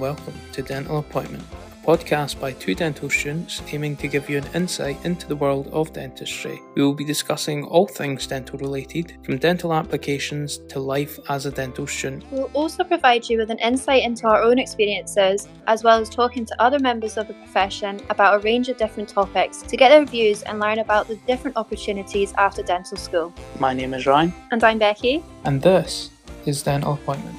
welcome 0.00 0.32
to 0.52 0.62
Dental 0.62 0.98
Appointment, 0.98 1.44
a 1.52 1.86
podcast 1.86 2.40
by 2.40 2.52
two 2.52 2.74
dental 2.74 3.10
students 3.10 3.60
aiming 3.70 3.96
to 3.98 4.08
give 4.08 4.30
you 4.30 4.38
an 4.38 4.46
insight 4.54 4.96
into 5.04 5.28
the 5.28 5.36
world 5.36 5.68
of 5.72 5.92
dentistry. 5.92 6.58
We 6.74 6.82
will 6.82 6.94
be 6.94 7.04
discussing 7.04 7.64
all 7.66 7.86
things 7.86 8.26
dental 8.26 8.58
related, 8.58 9.18
from 9.22 9.36
dental 9.36 9.74
applications 9.74 10.56
to 10.70 10.80
life 10.80 11.18
as 11.28 11.44
a 11.44 11.50
dental 11.50 11.86
student. 11.86 12.24
We'll 12.30 12.50
also 12.54 12.82
provide 12.82 13.28
you 13.28 13.36
with 13.36 13.50
an 13.50 13.58
insight 13.58 14.02
into 14.02 14.26
our 14.26 14.42
own 14.42 14.58
experiences, 14.58 15.46
as 15.66 15.84
well 15.84 16.00
as 16.00 16.08
talking 16.08 16.46
to 16.46 16.62
other 16.62 16.78
members 16.78 17.18
of 17.18 17.28
the 17.28 17.34
profession 17.34 18.00
about 18.08 18.36
a 18.36 18.38
range 18.38 18.70
of 18.70 18.78
different 18.78 19.10
topics 19.10 19.60
to 19.60 19.76
get 19.76 19.90
their 19.90 20.06
views 20.06 20.40
and 20.44 20.60
learn 20.60 20.78
about 20.78 21.08
the 21.08 21.16
different 21.26 21.58
opportunities 21.58 22.32
after 22.38 22.62
dental 22.62 22.96
school. 22.96 23.34
My 23.58 23.74
name 23.74 23.92
is 23.92 24.06
Ryan, 24.06 24.32
And 24.50 24.64
I'm 24.64 24.78
Becky. 24.78 25.22
and 25.44 25.60
this 25.60 26.08
is 26.46 26.62
Dental 26.62 26.94
Appointment. 26.94 27.36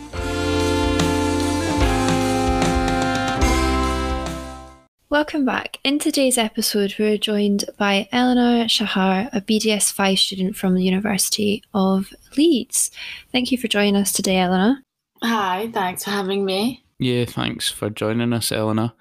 Welcome 5.12 5.44
back. 5.44 5.78
In 5.84 6.00
today's 6.00 6.38
episode, 6.38 6.96
we're 6.98 7.18
joined 7.18 7.66
by 7.78 8.08
Eleanor 8.14 8.70
Shahar, 8.70 9.28
a 9.34 9.42
BDS 9.42 9.92
5 9.92 10.18
student 10.18 10.56
from 10.56 10.74
the 10.74 10.86
University 10.86 11.62
of 11.74 12.14
Leeds. 12.38 12.92
Thank 13.30 13.52
you 13.52 13.58
for 13.58 13.68
joining 13.68 13.98
us 13.98 14.14
today, 14.14 14.38
Eleanor. 14.38 14.78
Hi, 15.22 15.70
thanks 15.74 16.06
for 16.06 16.12
having 16.12 16.46
me. 16.46 16.86
Yeah, 16.98 17.26
thanks 17.26 17.70
for 17.70 17.90
joining 17.90 18.32
us, 18.32 18.54
Eleanor. 18.54 18.94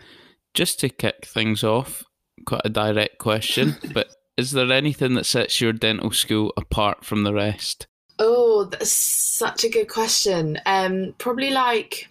Just 0.52 0.80
to 0.80 0.88
kick 0.88 1.26
things 1.26 1.62
off, 1.62 2.02
quite 2.44 2.62
a 2.64 2.70
direct 2.70 3.18
question, 3.18 3.76
but 3.94 4.08
is 4.36 4.50
there 4.50 4.72
anything 4.72 5.14
that 5.14 5.26
sets 5.26 5.60
your 5.60 5.72
dental 5.72 6.10
school 6.10 6.52
apart 6.56 7.04
from 7.04 7.22
the 7.22 7.32
rest? 7.32 7.86
Oh, 8.18 8.64
that's 8.64 8.90
such 8.90 9.62
a 9.62 9.68
good 9.70 9.88
question. 9.88 10.58
Um, 10.66 11.14
probably 11.18 11.50
like 11.50 12.08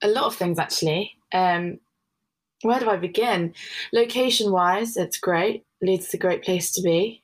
a 0.00 0.08
lot 0.08 0.24
of 0.24 0.34
things 0.34 0.58
actually. 0.58 1.18
Um, 1.34 1.80
where 2.64 2.80
do 2.80 2.90
I 2.90 2.96
begin? 2.96 3.54
Location 3.92 4.50
wise, 4.50 4.96
it's 4.96 5.18
great. 5.18 5.64
Leeds 5.82 6.08
is 6.08 6.14
a 6.14 6.18
great 6.18 6.42
place 6.42 6.72
to 6.72 6.82
be. 6.82 7.22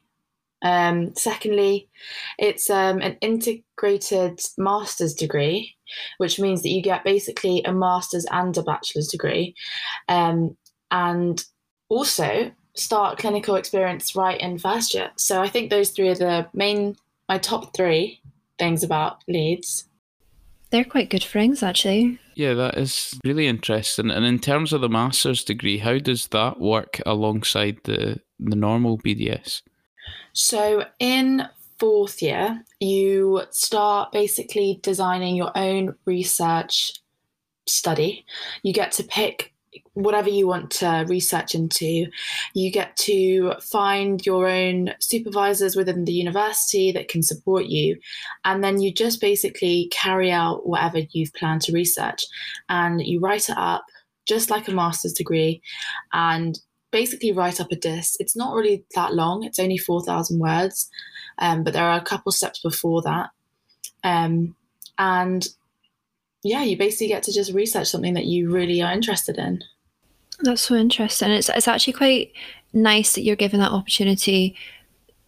Um, 0.62 1.14
secondly, 1.16 1.88
it's 2.38 2.68
um, 2.68 3.00
an 3.00 3.16
integrated 3.20 4.40
master's 4.58 5.14
degree, 5.14 5.74
which 6.18 6.38
means 6.38 6.62
that 6.62 6.68
you 6.68 6.82
get 6.82 7.02
basically 7.02 7.62
a 7.64 7.72
master's 7.72 8.26
and 8.30 8.56
a 8.56 8.62
bachelor's 8.62 9.08
degree. 9.08 9.54
Um, 10.08 10.56
and 10.90 11.42
also 11.88 12.52
start 12.74 13.18
clinical 13.18 13.56
experience 13.56 14.14
right 14.14 14.40
in 14.40 14.58
first 14.58 14.94
year. 14.94 15.10
So 15.16 15.42
I 15.42 15.48
think 15.48 15.70
those 15.70 15.90
three 15.90 16.08
are 16.08 16.14
the 16.14 16.48
main, 16.54 16.96
my 17.28 17.38
top 17.38 17.74
three 17.74 18.20
things 18.58 18.82
about 18.82 19.22
Leeds. 19.26 19.86
They're 20.70 20.84
quite 20.84 21.10
good 21.10 21.24
friends, 21.24 21.62
actually. 21.62 22.19
Yeah, 22.40 22.54
that 22.54 22.78
is 22.78 23.20
really 23.22 23.46
interesting. 23.46 24.10
And 24.10 24.24
in 24.24 24.38
terms 24.38 24.72
of 24.72 24.80
the 24.80 24.88
master's 24.88 25.44
degree, 25.44 25.76
how 25.76 25.98
does 25.98 26.28
that 26.28 26.58
work 26.58 26.98
alongside 27.04 27.80
the 27.84 28.18
the 28.38 28.56
normal 28.56 28.96
BDS? 28.96 29.60
So 30.32 30.86
in 30.98 31.46
fourth 31.78 32.22
year, 32.22 32.64
you 32.80 33.42
start 33.50 34.12
basically 34.12 34.80
designing 34.82 35.36
your 35.36 35.52
own 35.54 35.96
research 36.06 36.94
study. 37.66 38.24
You 38.62 38.72
get 38.72 38.92
to 38.92 39.04
pick 39.04 39.52
whatever 39.94 40.28
you 40.28 40.46
want 40.46 40.70
to 40.70 41.04
research 41.08 41.54
into. 41.54 42.06
You 42.54 42.70
get 42.70 42.96
to 42.98 43.54
find 43.60 44.24
your 44.24 44.46
own 44.48 44.94
supervisors 45.00 45.76
within 45.76 46.04
the 46.04 46.12
university 46.12 46.92
that 46.92 47.08
can 47.08 47.22
support 47.22 47.66
you. 47.66 47.98
And 48.44 48.62
then 48.62 48.80
you 48.80 48.92
just 48.92 49.20
basically 49.20 49.88
carry 49.92 50.30
out 50.30 50.66
whatever 50.66 51.00
you've 51.10 51.34
planned 51.34 51.62
to 51.62 51.72
research 51.72 52.24
and 52.68 53.04
you 53.04 53.20
write 53.20 53.48
it 53.48 53.58
up 53.58 53.84
just 54.26 54.50
like 54.50 54.68
a 54.68 54.72
master's 54.72 55.12
degree 55.12 55.60
and 56.12 56.58
basically 56.92 57.32
write 57.32 57.60
up 57.60 57.72
a 57.72 57.76
disc. 57.76 58.14
It's 58.20 58.36
not 58.36 58.54
really 58.54 58.84
that 58.94 59.14
long, 59.14 59.44
it's 59.44 59.58
only 59.58 59.78
4,000 59.78 60.38
words, 60.38 60.88
um, 61.38 61.64
but 61.64 61.72
there 61.72 61.84
are 61.84 61.98
a 61.98 62.04
couple 62.04 62.32
steps 62.32 62.60
before 62.60 63.02
that. 63.02 63.30
Um, 64.04 64.54
and 64.98 65.46
yeah, 66.42 66.62
you 66.62 66.76
basically 66.76 67.08
get 67.08 67.22
to 67.24 67.32
just 67.32 67.52
research 67.52 67.88
something 67.88 68.14
that 68.14 68.26
you 68.26 68.50
really 68.50 68.82
are 68.82 68.92
interested 68.92 69.38
in. 69.38 69.62
That's 70.42 70.62
so 70.62 70.74
interesting. 70.74 71.30
It's, 71.30 71.48
it's 71.48 71.68
actually 71.68 71.92
quite 71.94 72.32
nice 72.72 73.14
that 73.14 73.22
you're 73.22 73.36
given 73.36 73.60
that 73.60 73.72
opportunity 73.72 74.56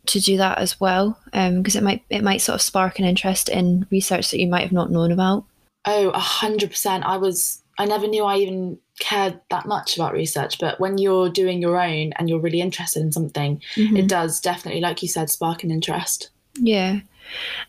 to 0.07 0.21
do 0.21 0.37
that 0.37 0.59
as 0.59 0.81
well, 0.81 1.19
because 1.33 1.77
it 1.77 1.83
might 1.83 2.03
it 2.11 2.23
might 2.25 2.41
sort 2.41 2.55
of 2.55 2.63
spark 2.63 2.99
an 2.99 3.05
interest 3.05 3.49
in 3.49 3.87
research 3.91 4.31
that 4.31 4.41
you 4.41 4.49
might 4.49 4.63
have 4.63 4.73
not 4.73 4.91
known 4.91 5.13
about. 5.13 5.45
Oh, 5.85 6.11
a 6.11 6.19
hundred 6.19 6.71
percent. 6.71 7.05
I 7.05 7.17
was 7.19 7.63
I 7.79 7.85
never 7.85 8.07
knew 8.07 8.25
I 8.25 8.37
even 8.39 8.79
cared 8.99 9.41
that 9.51 9.67
much 9.67 9.97
about 9.97 10.13
research, 10.13 10.59
but 10.59 10.79
when 10.81 10.99
you're 10.99 11.29
doing 11.29 11.61
your 11.63 11.81
own 11.81 12.13
and 12.17 12.29
you're 12.29 12.41
really 12.41 12.61
interested 12.61 13.01
in 13.01 13.13
something, 13.13 13.61
Mhm. 13.77 13.99
it 13.99 14.09
does 14.09 14.41
definitely, 14.41 14.81
like 14.81 15.03
you 15.03 15.09
said, 15.09 15.31
spark 15.31 15.65
an 15.65 15.71
interest. 15.71 16.31
Yeah. 16.57 17.01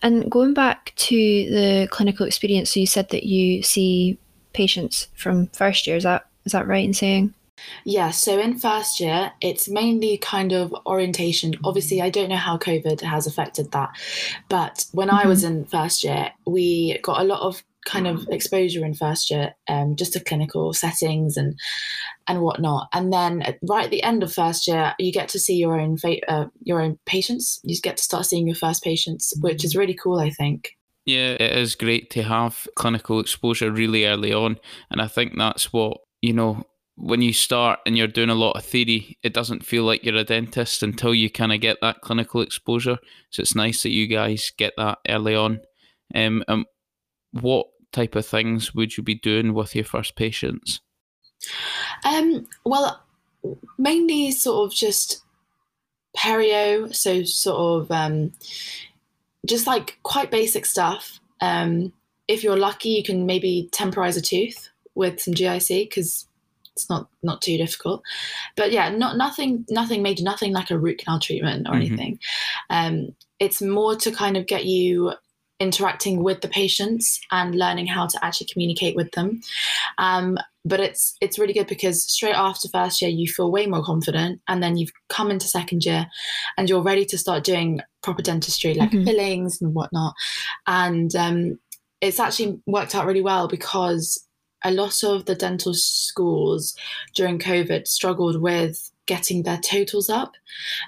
And 0.01 0.29
going 0.29 0.53
back 0.53 0.93
to 0.95 1.15
the 1.15 1.87
clinical 1.91 2.25
experience, 2.25 2.71
so 2.71 2.79
you 2.79 2.87
said 2.87 3.09
that 3.09 3.23
you 3.23 3.63
see 3.63 4.17
patients 4.53 5.07
from 5.15 5.47
first 5.47 5.87
year. 5.87 5.95
Is 5.95 6.03
that 6.03 6.25
is 6.45 6.51
that 6.51 6.67
right 6.67 6.85
in 6.85 6.93
saying? 6.93 7.33
Yeah, 7.85 8.09
so 8.09 8.39
in 8.39 8.57
first 8.57 8.99
year, 8.99 9.31
it's 9.39 9.69
mainly 9.69 10.17
kind 10.17 10.51
of 10.51 10.75
orientation. 10.85 11.53
Obviously, 11.63 12.01
I 12.01 12.09
don't 12.09 12.29
know 12.29 12.35
how 12.35 12.57
COVID 12.57 13.01
has 13.01 13.27
affected 13.27 13.71
that, 13.71 13.91
but 14.49 14.85
when 14.91 15.09
I 15.09 15.27
was 15.27 15.43
in 15.43 15.65
first 15.65 16.03
year, 16.03 16.31
we 16.47 16.97
got 17.03 17.21
a 17.21 17.23
lot 17.23 17.41
of 17.41 17.63
kind 17.85 18.07
of 18.07 18.25
exposure 18.29 18.85
in 18.85 18.93
first 18.93 19.29
year, 19.29 19.53
um, 19.67 19.95
just 19.95 20.13
to 20.13 20.19
clinical 20.23 20.73
settings 20.73 21.37
and 21.37 21.59
and 22.27 22.41
whatnot. 22.41 22.87
And 22.93 23.13
then 23.13 23.43
right 23.69 23.85
at 23.85 23.91
the 23.91 24.03
end 24.03 24.23
of 24.23 24.33
first 24.33 24.67
year, 24.67 24.95
you 24.97 25.11
get 25.11 25.29
to 25.29 25.39
see 25.39 25.55
your 25.55 25.79
own 25.79 25.97
fa- 25.97 26.27
uh, 26.29 26.47
your 26.63 26.81
own 26.81 26.97
patients. 27.05 27.59
You 27.63 27.79
get 27.81 27.97
to 27.97 28.03
start 28.03 28.25
seeing 28.25 28.47
your 28.47 28.55
first 28.55 28.83
patients, 28.83 29.33
which 29.41 29.63
is 29.63 29.75
really 29.75 29.93
cool. 29.93 30.19
I 30.19 30.31
think. 30.31 30.75
Yeah, 31.05 31.31
it 31.39 31.57
is 31.57 31.75
great 31.75 32.09
to 32.11 32.23
have 32.23 32.67
clinical 32.75 33.19
exposure 33.19 33.71
really 33.71 34.05
early 34.05 34.33
on. 34.33 34.57
And 34.89 35.01
I 35.01 35.07
think 35.07 35.33
that's 35.37 35.73
what, 35.73 35.97
you 36.23 36.31
know, 36.31 36.65
when 36.95 37.21
you 37.21 37.33
start 37.33 37.79
and 37.85 37.97
you're 37.97 38.07
doing 38.07 38.29
a 38.29 38.35
lot 38.35 38.55
of 38.55 38.63
theory, 38.63 39.17
it 39.23 39.33
doesn't 39.33 39.65
feel 39.65 39.83
like 39.83 40.05
you're 40.05 40.15
a 40.15 40.23
dentist 40.23 40.81
until 40.81 41.13
you 41.13 41.29
kind 41.29 41.51
of 41.51 41.59
get 41.59 41.77
that 41.81 41.99
clinical 41.99 42.39
exposure. 42.39 42.97
So 43.29 43.41
it's 43.41 43.55
nice 43.55 43.83
that 43.83 43.89
you 43.89 44.07
guys 44.07 44.49
get 44.57 44.73
that 44.77 44.99
early 45.09 45.35
on. 45.35 45.59
Um, 46.15 46.41
um, 46.47 46.65
what 47.31 47.67
type 47.91 48.15
of 48.15 48.25
things 48.25 48.73
would 48.73 48.95
you 48.95 49.03
be 49.03 49.15
doing 49.15 49.53
with 49.53 49.75
your 49.75 49.83
first 49.83 50.15
patients? 50.15 50.79
Um, 52.05 52.47
well, 52.63 53.03
mainly 53.77 54.31
sort 54.31 54.71
of 54.71 54.73
just 54.73 55.23
perio, 56.15 56.95
so 56.95 57.23
sort 57.23 57.81
of 57.81 57.91
um, 57.91 58.31
just 59.45 59.67
like 59.67 59.99
quite 60.03 60.31
basic 60.31 60.65
stuff. 60.65 61.19
Um, 61.41 61.91
if 62.29 62.45
you're 62.45 62.57
lucky, 62.57 62.89
you 62.91 63.03
can 63.03 63.25
maybe 63.25 63.67
temporize 63.73 64.15
a 64.15 64.21
tooth 64.21 64.69
with 64.95 65.19
some 65.19 65.33
GIC 65.33 65.89
because 65.89 66.27
it's 66.75 66.89
not 66.89 67.07
not 67.21 67.41
too 67.41 67.57
difficult. 67.57 68.01
But 68.55 68.71
yeah, 68.71 68.89
not 68.89 69.17
nothing 69.17 69.65
nothing 69.69 70.01
major, 70.01 70.23
nothing 70.23 70.53
like 70.53 70.71
a 70.71 70.77
root 70.79 70.99
canal 70.99 71.19
treatment 71.19 71.67
or 71.67 71.73
Mhm. 71.73 71.75
anything. 71.85 72.19
Um, 72.69 73.15
it's 73.39 73.61
more 73.61 73.95
to 73.97 74.11
kind 74.11 74.37
of 74.37 74.47
get 74.47 74.65
you 74.65 75.13
interacting 75.59 76.23
with 76.23 76.41
the 76.41 76.47
patients 76.47 77.19
and 77.31 77.55
learning 77.55 77.85
how 77.87 78.07
to 78.07 78.25
actually 78.25 78.47
communicate 78.51 78.95
with 78.95 79.11
them. 79.11 79.39
Um, 79.99 80.37
but 80.65 80.79
it's 80.79 81.15
it's 81.21 81.37
really 81.37 81.53
good 81.53 81.67
because 81.67 82.03
straight 82.05 82.35
after 82.35 82.67
first 82.69 83.01
year 83.01 83.11
you 83.11 83.27
feel 83.27 83.51
way 83.51 83.67
more 83.67 83.83
confident 83.83 84.41
and 84.47 84.63
then 84.63 84.75
you've 84.77 84.91
come 85.09 85.29
into 85.29 85.45
second 85.47 85.85
year 85.85 86.07
and 86.57 86.69
you're 86.69 86.81
ready 86.81 87.05
to 87.05 87.17
start 87.17 87.43
doing 87.43 87.81
proper 88.01 88.21
dentistry 88.23 88.73
like 88.73 88.91
Mhm. 88.91 89.05
fillings 89.05 89.61
and 89.61 89.73
whatnot 89.75 90.13
and 90.65 91.15
um, 91.15 91.59
it's 92.01 92.19
actually 92.19 92.59
worked 92.65 92.95
out 92.95 93.05
really 93.05 93.21
well 93.21 93.47
because 93.47 94.25
a 94.63 94.71
lot 94.71 95.03
of 95.03 95.25
the 95.25 95.35
dental 95.35 95.73
schools 95.73 96.75
during 97.15 97.37
covid 97.39 97.87
struggled 97.87 98.41
with 98.41 98.91
getting 99.05 99.43
their 99.43 99.57
totals 99.59 100.09
up 100.09 100.33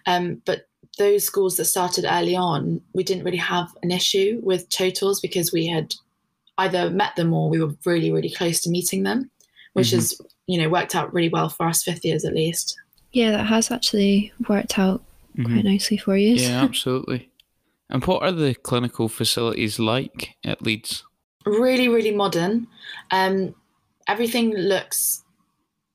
um, 0.05 0.41
but 0.45 0.67
those 0.97 1.23
schools 1.25 1.57
that 1.57 1.65
started 1.65 2.05
early 2.07 2.35
on 2.35 2.79
we 2.93 3.03
didn't 3.03 3.23
really 3.25 3.37
have 3.37 3.67
an 3.83 3.91
issue 3.91 4.39
with 4.43 4.69
totals 4.69 5.19
because 5.19 5.51
we 5.51 5.67
had 5.67 5.93
either 6.57 6.89
met 6.89 7.15
them 7.17 7.33
or 7.33 7.49
we 7.49 7.59
were 7.59 7.75
really 7.85 8.11
really 8.11 8.29
close 8.29 8.61
to 8.61 8.69
meeting 8.69 9.03
them 9.03 9.29
which 9.73 9.87
Mhm. 9.89 9.95
has 9.95 10.21
you 10.47 10.57
know 10.61 10.69
worked 10.69 10.95
out 10.95 11.13
really 11.13 11.29
well 11.29 11.49
for 11.49 11.67
us 11.67 11.83
fifth 11.83 12.05
years 12.05 12.23
at 12.23 12.33
least 12.33 12.77
Yeah, 13.11 13.31
that 13.31 13.45
has 13.47 13.71
actually 13.71 14.31
worked 14.47 14.77
out 14.79 15.03
quite 15.43 15.65
nicely 15.65 15.97
for 15.97 16.15
you. 16.17 16.35
Yeah, 16.35 16.63
absolutely. 16.69 17.29
And 17.89 18.03
what 18.05 18.21
are 18.23 18.31
the 18.31 18.53
clinical 18.55 19.09
facilities 19.09 19.79
like 19.79 20.35
at 20.45 20.61
Leeds? 20.61 21.03
really 21.45 21.87
really 21.89 22.11
modern 22.15 22.67
um 23.11 23.53
everything 24.07 24.53
looks 24.55 25.23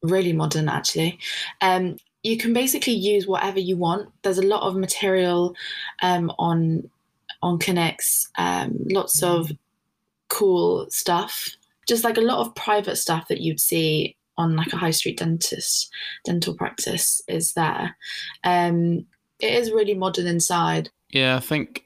really 0.03 0.33
modern 0.33 0.69
actually 0.69 1.19
um 1.61 1.97
you 2.23 2.37
can 2.37 2.53
basically 2.53 2.93
use 2.93 3.27
whatever 3.27 3.59
you 3.59 3.77
want 3.77 4.09
there's 4.23 4.39
a 4.39 4.47
lot 4.47 4.63
of 4.63 4.77
material 4.77 5.55
um 6.03 6.33
on 6.39 6.89
on 7.43 7.59
clinics 7.59 8.29
um 8.39 8.77
lots 8.91 9.23
of 9.23 9.51
cool 10.29 10.87
stuff 10.91 11.51
just 11.87 12.05
like 12.05 12.17
a 12.17 12.23
lot 12.23 12.39
of 12.39 12.55
private 12.55 12.97
stuff 12.97 13.29
that 13.29 13.41
you'd 13.41 13.61
see 13.61 14.17
on 14.41 14.57
like 14.57 14.73
a 14.73 14.77
high 14.77 14.91
street 14.91 15.19
dentist 15.19 15.93
dental 16.25 16.55
practice 16.55 17.23
is 17.29 17.53
there. 17.53 17.97
Um, 18.43 19.07
it 19.39 19.53
is 19.53 19.71
really 19.71 19.95
modern 19.95 20.27
inside. 20.27 20.91
Yeah, 21.11 21.37
I 21.37 21.41
think 21.41 21.85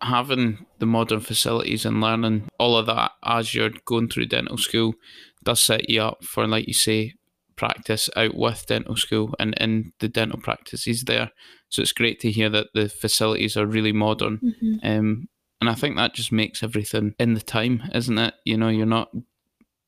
having 0.00 0.66
the 0.78 0.86
modern 0.86 1.20
facilities 1.20 1.84
and 1.84 2.00
learning 2.00 2.48
all 2.58 2.76
of 2.76 2.86
that 2.86 3.12
as 3.24 3.54
you're 3.54 3.70
going 3.84 4.08
through 4.08 4.26
dental 4.26 4.58
school 4.58 4.94
does 5.42 5.60
set 5.60 5.88
you 5.88 6.02
up 6.02 6.24
for, 6.24 6.46
like 6.46 6.66
you 6.66 6.74
say, 6.74 7.14
practice 7.56 8.08
out 8.16 8.34
with 8.34 8.66
dental 8.66 8.96
school 8.96 9.34
and 9.38 9.54
in 9.60 9.92
the 10.00 10.08
dental 10.08 10.40
practices 10.40 11.04
there. 11.04 11.30
So 11.68 11.82
it's 11.82 11.92
great 11.92 12.20
to 12.20 12.30
hear 12.30 12.48
that 12.50 12.68
the 12.74 12.88
facilities 12.88 13.56
are 13.56 13.66
really 13.66 13.92
modern. 13.92 14.40
Mhm. 14.40 14.78
Um, 14.82 15.28
and 15.60 15.70
I 15.70 15.74
think 15.74 15.96
that 15.96 16.14
just 16.14 16.32
makes 16.32 16.62
everything 16.62 17.14
in 17.18 17.34
the 17.34 17.40
time, 17.40 17.82
isn't 17.94 18.18
it? 18.18 18.34
You 18.44 18.56
know, 18.56 18.68
you're 18.68 18.86
not 18.86 19.12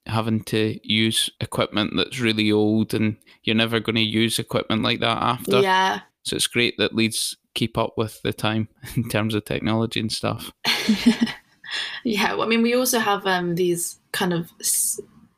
having 0.06 0.44
to 0.44 0.78
use 0.82 1.30
equipment 1.40 1.94
that's 1.96 2.20
really 2.20 2.52
old 2.52 2.94
and 2.94 3.16
you're 3.42 3.56
never 3.56 3.80
going 3.80 3.96
to 3.96 4.02
use 4.02 4.38
equipment 4.38 4.82
like 4.82 5.00
that 5.00 5.22
after. 5.22 5.60
Yeah. 5.60 6.00
So 6.22 6.36
it's 6.36 6.46
great 6.46 6.76
that 6.78 6.94
Leeds 6.94 7.36
keep 7.54 7.76
up 7.78 7.94
with 7.96 8.20
the 8.22 8.32
time 8.32 8.68
in 8.96 9.08
terms 9.08 9.34
of 9.34 9.44
technology 9.44 10.00
and 10.00 10.12
stuff. 10.12 10.52
yeah, 12.04 12.34
well, 12.34 12.42
I 12.42 12.46
mean, 12.46 12.62
we 12.62 12.74
also 12.74 12.98
have 12.98 13.26
um, 13.26 13.54
these 13.54 13.98
kind 14.12 14.32
of 14.32 14.50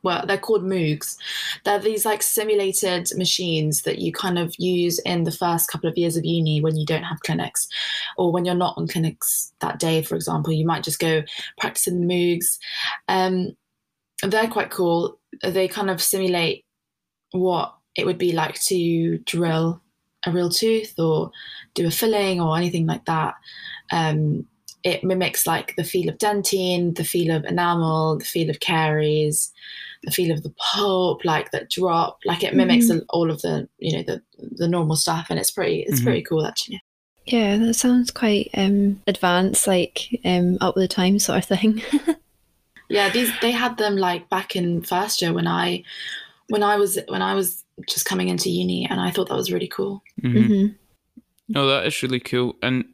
well, 0.03 0.25
they're 0.25 0.37
called 0.37 0.63
Moogs. 0.63 1.17
They're 1.63 1.79
these 1.79 2.05
like 2.05 2.21
simulated 2.21 3.09
machines 3.15 3.81
that 3.83 3.99
you 3.99 4.11
kind 4.11 4.37
of 4.37 4.53
use 4.57 4.99
in 4.99 5.23
the 5.23 5.31
first 5.31 5.69
couple 5.69 5.89
of 5.89 5.97
years 5.97 6.15
of 6.15 6.25
uni 6.25 6.61
when 6.61 6.75
you 6.75 6.85
don't 6.85 7.03
have 7.03 7.21
clinics, 7.21 7.67
or 8.17 8.31
when 8.31 8.45
you're 8.45 8.55
not 8.55 8.77
on 8.77 8.87
clinics 8.87 9.53
that 9.59 9.79
day, 9.79 10.01
for 10.01 10.15
example. 10.15 10.53
You 10.53 10.65
might 10.65 10.83
just 10.83 10.99
go 10.99 11.23
practice 11.59 11.87
in 11.87 12.05
the 12.05 12.13
Moogs. 12.13 12.57
Um, 13.07 13.55
they're 14.23 14.47
quite 14.47 14.71
cool. 14.71 15.19
They 15.43 15.67
kind 15.67 15.89
of 15.89 16.01
simulate 16.01 16.65
what 17.31 17.75
it 17.95 18.05
would 18.05 18.17
be 18.17 18.31
like 18.31 18.59
to 18.61 19.17
drill 19.19 19.81
a 20.25 20.31
real 20.31 20.49
tooth 20.49 20.93
or 20.97 21.31
do 21.73 21.87
a 21.87 21.91
filling 21.91 22.41
or 22.41 22.57
anything 22.57 22.85
like 22.85 23.05
that. 23.05 23.35
Um, 23.91 24.45
it 24.83 25.03
mimics 25.03 25.45
like 25.47 25.75
the 25.75 25.83
feel 25.83 26.09
of 26.09 26.17
dentine, 26.17 26.95
the 26.95 27.03
feel 27.03 27.35
of 27.35 27.43
enamel, 27.45 28.17
the 28.17 28.25
feel 28.25 28.49
of 28.49 28.59
caries, 28.59 29.51
the 30.07 30.11
feel 30.11 30.31
of 30.31 30.41
the 30.41 30.53
pulp, 30.57 31.23
like 31.25 31.51
that 31.51 31.69
drop. 31.69 32.17
Like 32.25 32.41
it 32.43 32.55
mimics 32.55 32.89
all 33.09 33.29
of 33.29 33.41
the 33.43 33.67
you 33.77 33.95
know 33.95 34.03
the 34.03 34.21
the 34.57 34.67
normal 34.67 34.95
stuff, 34.95 35.27
and 35.29 35.37
it's 35.39 35.51
pretty 35.51 35.81
it's 35.81 35.99
Mhm. 35.99 36.03
pretty 36.05 36.21
cool 36.23 36.45
actually. 36.47 36.81
Yeah, 37.25 37.57
that 37.57 37.73
sounds 37.73 38.09
quite 38.09 38.49
um, 38.53 39.01
advanced, 39.05 39.67
like 39.67 40.17
um, 40.23 40.57
up 40.61 40.75
with 40.75 40.83
the 40.89 40.95
time 40.95 41.19
sort 41.19 41.39
of 41.39 41.45
thing. 41.45 41.81
Yeah, 42.89 43.09
these 43.09 43.29
they 43.41 43.51
had 43.51 43.77
them 43.77 43.97
like 43.97 44.29
back 44.29 44.55
in 44.55 44.81
first 44.81 45.21
year 45.21 45.33
when 45.33 45.45
I 45.45 45.83
when 46.47 46.63
I 46.63 46.77
was 46.77 46.97
when 47.09 47.21
I 47.21 47.33
was 47.35 47.65
just 47.85 48.05
coming 48.05 48.29
into 48.29 48.49
uni, 48.49 48.87
and 48.89 49.01
I 49.01 49.11
thought 49.11 49.27
that 49.27 49.35
was 49.35 49.51
really 49.51 49.67
cool. 49.67 50.01
Mhm. 50.23 50.47
hmm 50.47 50.67
No, 51.49 51.67
that 51.67 51.85
is 51.85 52.01
really 52.01 52.21
cool. 52.21 52.55
And 52.61 52.85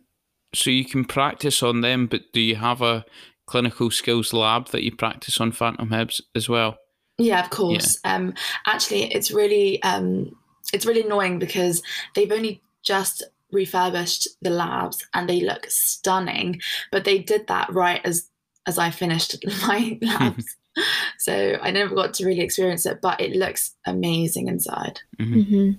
so 0.56 0.72
you 0.72 0.84
can 0.86 1.06
practice 1.06 1.62
on 1.62 1.82
them, 1.82 2.08
but 2.08 2.22
do 2.34 2.42
you 2.42 2.56
have 2.56 2.82
a 2.82 3.06
clinical 3.46 3.92
skills 3.92 4.34
lab 4.34 4.70
that 4.70 4.84
you 4.84 4.96
practice 4.96 5.40
on 5.40 5.52
Phantom 5.52 5.92
Heads 5.92 6.22
as 6.34 6.50
well? 6.50 6.78
Yeah, 7.18 7.44
of 7.44 7.50
course. 7.50 8.00
Um, 8.04 8.34
actually, 8.66 9.14
it's 9.14 9.32
really 9.32 9.82
um, 9.84 10.36
it's 10.74 10.86
really 10.86 11.04
annoying 11.04 11.40
because 11.40 11.82
they've 12.16 12.32
only 12.32 12.62
just 12.82 13.24
refurbished 13.52 14.28
the 14.42 14.50
labs 14.50 15.06
and 15.14 15.30
they 15.30 15.42
look 15.42 15.66
stunning, 15.70 16.60
but 16.92 17.04
they 17.06 17.20
did 17.20 17.48
that 17.48 17.72
right 17.72 18.02
as 18.04 18.30
as 18.66 18.78
I 18.78 18.90
finished 18.90 19.36
my 19.68 19.98
labs. 20.02 20.56
so 21.20 21.58
I 21.62 21.72
never 21.72 21.94
got 21.94 22.14
to 22.16 22.26
really 22.26 22.42
experience 22.42 22.86
it, 22.86 23.00
but 23.02 23.22
it 23.22 23.36
looks 23.36 23.76
amazing 23.86 24.48
inside. 24.48 25.02
Mhm. 25.20 25.48
hmm 25.48 25.72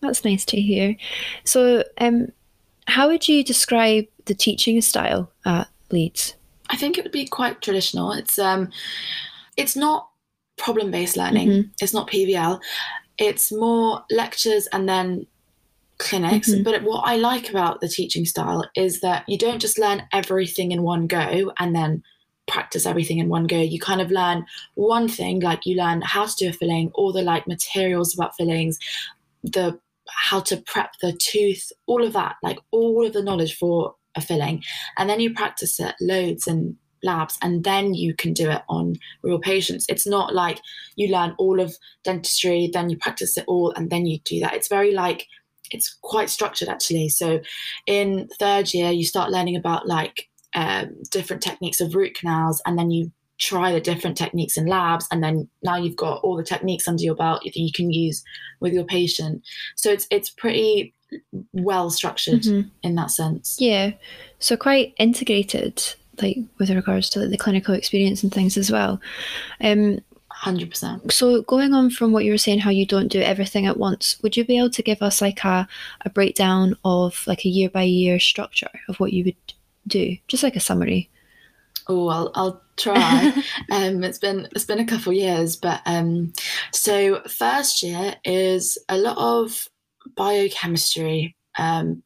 That's 0.00 0.24
nice 0.24 0.44
to 0.46 0.60
hear. 0.60 0.96
So, 1.44 1.84
um, 1.98 2.32
how 2.86 3.08
would 3.08 3.28
you 3.28 3.44
describe 3.44 4.06
the 4.24 4.34
teaching 4.34 4.80
style 4.80 5.30
at 5.44 5.68
Leeds? 5.90 6.34
I 6.70 6.76
think 6.76 6.98
it 6.98 7.04
would 7.04 7.12
be 7.12 7.26
quite 7.26 7.62
traditional. 7.62 8.12
It's 8.12 8.38
um, 8.38 8.70
it's 9.56 9.76
not 9.76 10.07
problem 10.58 10.90
based 10.90 11.16
learning. 11.16 11.48
Mhm. 11.48 11.70
It's 11.80 11.94
not 11.94 12.08
PBL. 12.08 12.60
It's 13.16 13.50
more 13.50 14.04
lectures 14.10 14.66
and 14.72 14.88
then 14.88 15.26
clinics. 15.98 16.50
Mhm. 16.50 16.64
But 16.64 16.82
what 16.82 17.02
I 17.04 17.16
like 17.16 17.50
about 17.50 17.80
the 17.80 17.88
teaching 17.88 18.24
style 18.24 18.64
is 18.76 19.00
that 19.00 19.24
you 19.28 19.38
don't 19.38 19.60
just 19.60 19.78
learn 19.78 20.02
everything 20.12 20.70
in 20.72 20.82
one 20.82 21.06
go 21.06 21.52
and 21.58 21.74
then 21.74 22.02
practice 22.46 22.86
everything 22.86 23.18
in 23.18 23.28
one 23.28 23.46
go. 23.46 23.60
You 23.60 23.78
kind 23.78 24.00
of 24.00 24.10
learn 24.10 24.46
one 24.74 25.08
thing, 25.08 25.40
like 25.40 25.66
you 25.66 25.76
learn 25.76 26.00
how 26.02 26.26
to 26.26 26.34
do 26.36 26.48
a 26.48 26.52
filling, 26.52 26.90
all 26.94 27.12
the 27.12 27.22
like 27.22 27.46
materials 27.46 28.14
about 28.14 28.36
fillings, 28.36 28.78
the 29.42 29.78
how 30.08 30.40
to 30.40 30.56
prep 30.56 30.92
the 31.02 31.12
tooth, 31.12 31.70
all 31.86 32.02
of 32.02 32.14
that, 32.14 32.36
like 32.42 32.58
all 32.70 33.04
of 33.04 33.12
the 33.12 33.22
knowledge 33.22 33.54
for 33.56 33.94
a 34.14 34.20
filling. 34.20 34.62
And 34.96 35.10
then 35.10 35.20
you 35.20 35.34
practice 35.34 35.78
it 35.78 35.94
loads 36.00 36.46
in 36.46 36.78
labs 37.02 37.38
and 37.42 37.64
then 37.64 37.94
you 37.94 38.14
can 38.14 38.32
do 38.32 38.50
it 38.50 38.62
on 38.68 38.96
real 39.22 39.38
patients. 39.38 39.86
It's 39.88 40.06
not 40.06 40.34
like 40.34 40.60
you 40.96 41.08
learn 41.08 41.34
all 41.38 41.60
of 41.60 41.76
dentistry, 42.04 42.70
then 42.72 42.90
you 42.90 42.96
practice 42.98 43.36
it 43.36 43.44
all, 43.46 43.72
and 43.76 43.90
then 43.90 44.06
you 44.06 44.18
do 44.24 44.40
that. 44.40 44.54
It's 44.54 44.68
very 44.68 44.92
like 44.92 45.26
it's 45.70 45.94
quite 46.02 46.30
structured 46.30 46.68
actually. 46.68 47.08
So 47.10 47.40
in 47.86 48.28
third 48.38 48.72
year, 48.72 48.90
you 48.90 49.04
start 49.04 49.30
learning 49.30 49.56
about 49.56 49.86
like 49.86 50.28
um, 50.54 50.96
different 51.10 51.42
techniques 51.42 51.80
of 51.80 51.94
root 51.94 52.14
canals, 52.14 52.62
and 52.66 52.78
then 52.78 52.90
you 52.90 53.12
try 53.38 53.70
the 53.70 53.80
different 53.80 54.16
techniques 54.16 54.56
in 54.56 54.66
labs, 54.66 55.06
and 55.12 55.22
then 55.22 55.48
now 55.62 55.76
you've 55.76 55.94
got 55.94 56.20
all 56.22 56.36
the 56.36 56.42
techniques 56.42 56.88
under 56.88 57.02
your 57.02 57.14
belt 57.14 57.42
that 57.44 57.54
you 57.54 57.70
can 57.72 57.90
use 57.92 58.24
with 58.60 58.72
your 58.72 58.84
patient. 58.84 59.42
So 59.76 59.90
it's 59.90 60.06
it's 60.10 60.30
pretty 60.30 60.94
well 61.52 61.88
structured 61.90 62.42
Mhm. 62.42 62.70
in 62.82 62.94
that 62.96 63.10
sense. 63.10 63.56
Yeah, 63.58 63.92
so 64.38 64.56
quite 64.56 64.94
integrated, 64.98 65.82
like 66.22 66.38
with 66.58 66.70
regards 66.70 67.10
to 67.10 67.20
like, 67.20 67.30
the 67.30 67.38
clinical 67.38 67.74
experience 67.74 68.22
and 68.22 68.32
things 68.32 68.56
as 68.56 68.70
well. 68.70 69.00
Um, 69.60 70.00
Hundred 70.30 70.70
percent. 70.70 71.12
so 71.12 71.42
going 71.42 71.74
on 71.74 71.90
from 71.90 72.12
what 72.12 72.24
you 72.24 72.30
were 72.30 72.38
saying, 72.38 72.60
how 72.60 72.70
you 72.70 72.86
don't 72.86 73.08
do 73.08 73.20
everything 73.20 73.66
at 73.66 73.76
once, 73.76 74.22
would 74.22 74.36
you 74.36 74.44
be 74.44 74.56
able 74.56 74.70
to 74.70 74.82
give 74.82 75.02
us 75.02 75.20
like 75.20 75.42
a, 75.42 75.66
a 76.02 76.10
breakdown 76.10 76.76
of 76.84 77.26
like 77.26 77.44
a 77.44 77.48
year 77.48 77.68
by 77.68 77.82
year 77.82 78.20
structure 78.20 78.70
of 78.88 79.00
what 79.00 79.12
you 79.12 79.24
would 79.24 79.36
do, 79.88 80.16
just 80.28 80.44
like 80.44 80.54
a 80.54 80.60
summary? 80.60 81.10
Oh, 81.88 82.08
I'll 82.08 82.30
I'll 82.34 82.62
try. 82.76 83.32
um, 83.72 84.04
it's 84.04 84.18
been 84.18 84.46
it's 84.52 84.64
been 84.64 84.78
a 84.78 84.86
couple 84.86 85.12
years, 85.12 85.56
but 85.56 85.80
um, 85.86 86.32
so 86.72 87.20
first 87.22 87.82
year 87.82 88.14
is 88.24 88.78
a 88.88 88.96
lot 88.96 89.16
of 89.18 89.68
biochemistry, 90.14 91.34
um, 91.58 92.02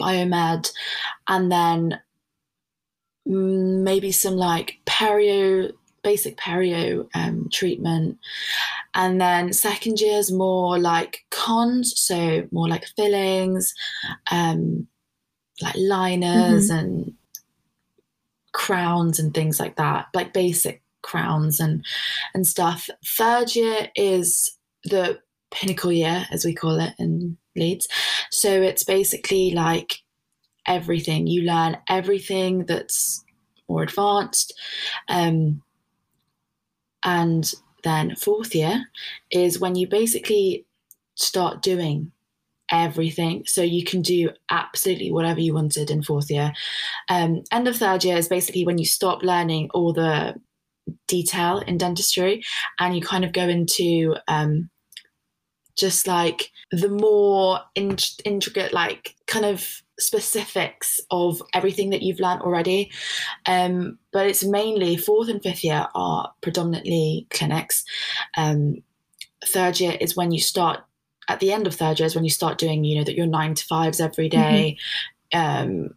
biomed, 0.00 0.70
and 1.26 1.50
then 1.50 2.00
maybe 3.26 4.12
some 4.12 4.36
like 4.36 4.78
perio, 4.86 5.72
basic 6.02 6.36
perio 6.36 7.08
um, 7.14 7.48
treatment, 7.52 8.18
and 8.94 9.20
then 9.20 9.52
second 9.52 10.00
year 10.00 10.18
is 10.18 10.30
more 10.30 10.78
like 10.78 11.24
cons, 11.30 11.98
so 11.98 12.46
more 12.52 12.68
like 12.68 12.84
fillings, 12.96 13.74
um, 14.30 14.86
like 15.62 15.74
liners 15.76 16.70
and 16.70 17.14
crowns 18.52 19.18
and 19.18 19.34
things 19.34 19.58
like 19.60 19.76
that, 19.76 20.06
like 20.14 20.32
basic 20.32 20.82
crowns 21.02 21.60
and 21.60 21.84
and 22.34 22.46
stuff. 22.46 22.88
Third 23.04 23.54
year 23.54 23.88
is 23.94 24.56
the 24.84 25.18
pinnacle 25.50 25.92
year, 25.92 26.26
as 26.30 26.44
we 26.44 26.54
call 26.54 26.80
it 26.80 26.94
in 26.98 27.36
Leeds. 27.56 27.88
So 28.30 28.50
it's 28.62 28.84
basically 28.84 29.52
like 29.52 29.96
everything. 30.66 31.26
You 31.26 31.42
learn 31.42 31.76
everything 31.88 32.66
that's 32.66 33.24
more 33.68 33.82
advanced. 33.82 34.58
Um, 35.08 35.62
and 37.04 37.52
then 37.82 38.16
fourth 38.16 38.54
year 38.54 38.84
is 39.30 39.60
when 39.60 39.76
you 39.76 39.86
basically 39.86 40.66
start 41.14 41.62
doing 41.62 42.12
everything. 42.70 43.44
So 43.46 43.62
you 43.62 43.84
can 43.84 44.02
do 44.02 44.30
absolutely 44.50 45.12
whatever 45.12 45.40
you 45.40 45.54
wanted 45.54 45.90
in 45.90 46.02
fourth 46.02 46.30
year. 46.30 46.52
Um, 47.08 47.44
end 47.52 47.68
of 47.68 47.76
third 47.76 48.04
year 48.04 48.16
is 48.16 48.28
basically 48.28 48.64
when 48.64 48.78
you 48.78 48.86
stop 48.86 49.22
learning 49.22 49.70
all 49.74 49.92
the 49.92 50.34
detail 51.06 51.58
in 51.58 51.78
dentistry 51.78 52.42
and 52.80 52.94
you 52.94 53.02
kind 53.02 53.24
of 53.24 53.32
go 53.32 53.48
into 53.48 54.16
um, 54.28 54.70
just 55.76 56.06
like 56.06 56.50
the 56.70 56.88
more 56.88 57.60
in- 57.74 57.96
intricate, 58.24 58.72
like 58.72 59.14
kind 59.26 59.44
of 59.44 59.82
specifics 59.98 61.00
of 61.10 61.40
everything 61.54 61.90
that 61.90 62.02
you've 62.02 62.20
learned 62.20 62.42
already. 62.42 62.90
Um, 63.46 63.98
but 64.12 64.26
it's 64.26 64.44
mainly 64.44 64.96
fourth 64.96 65.28
and 65.28 65.42
fifth 65.42 65.64
year 65.64 65.86
are 65.94 66.32
predominantly 66.40 67.26
clinics. 67.30 67.84
Um, 68.36 68.82
third 69.46 69.80
year 69.80 69.96
is 70.00 70.16
when 70.16 70.32
you 70.32 70.40
start 70.40 70.80
at 71.28 71.40
the 71.40 71.52
end 71.52 71.66
of 71.66 71.74
third 71.74 71.98
year 71.98 72.06
is 72.06 72.14
when 72.14 72.24
you 72.24 72.30
start 72.30 72.58
doing 72.58 72.84
you 72.84 72.98
know 72.98 73.04
that 73.04 73.16
your 73.16 73.26
nine 73.26 73.54
to 73.54 73.64
fives 73.64 74.00
every 74.00 74.28
day, 74.28 74.76
um 75.32 75.90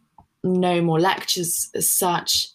no 0.43 0.81
more 0.81 0.99
lectures 0.99 1.69
as 1.75 1.89
such 1.91 2.47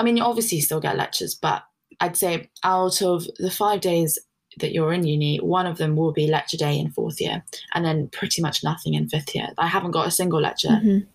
i 0.00 0.02
mean 0.02 0.16
you 0.16 0.22
obviously 0.22 0.60
still 0.60 0.80
get 0.80 0.96
lectures 0.96 1.34
but 1.34 1.62
I'd 2.00 2.16
say 2.16 2.50
out 2.62 3.02
of 3.02 3.26
the 3.38 3.50
five 3.50 3.80
days 3.80 4.18
that 4.60 4.72
you're 4.72 4.92
in 4.92 5.04
uni, 5.06 5.38
one 5.38 5.66
of 5.66 5.78
them 5.78 5.96
will 5.96 6.12
be 6.12 6.26
lecture 6.26 6.56
day 6.56 6.78
in 6.78 6.90
fourth 6.90 7.20
year, 7.20 7.44
and 7.74 7.84
then 7.84 8.08
pretty 8.08 8.40
much 8.42 8.62
nothing 8.64 8.94
in 8.94 9.08
fifth 9.08 9.34
year. 9.34 9.48
I 9.58 9.66
haven't 9.68 9.90
got 9.92 10.06
a 10.06 10.10
single 10.10 10.40
lecture 10.40 10.68
Mhm. 10.82 11.06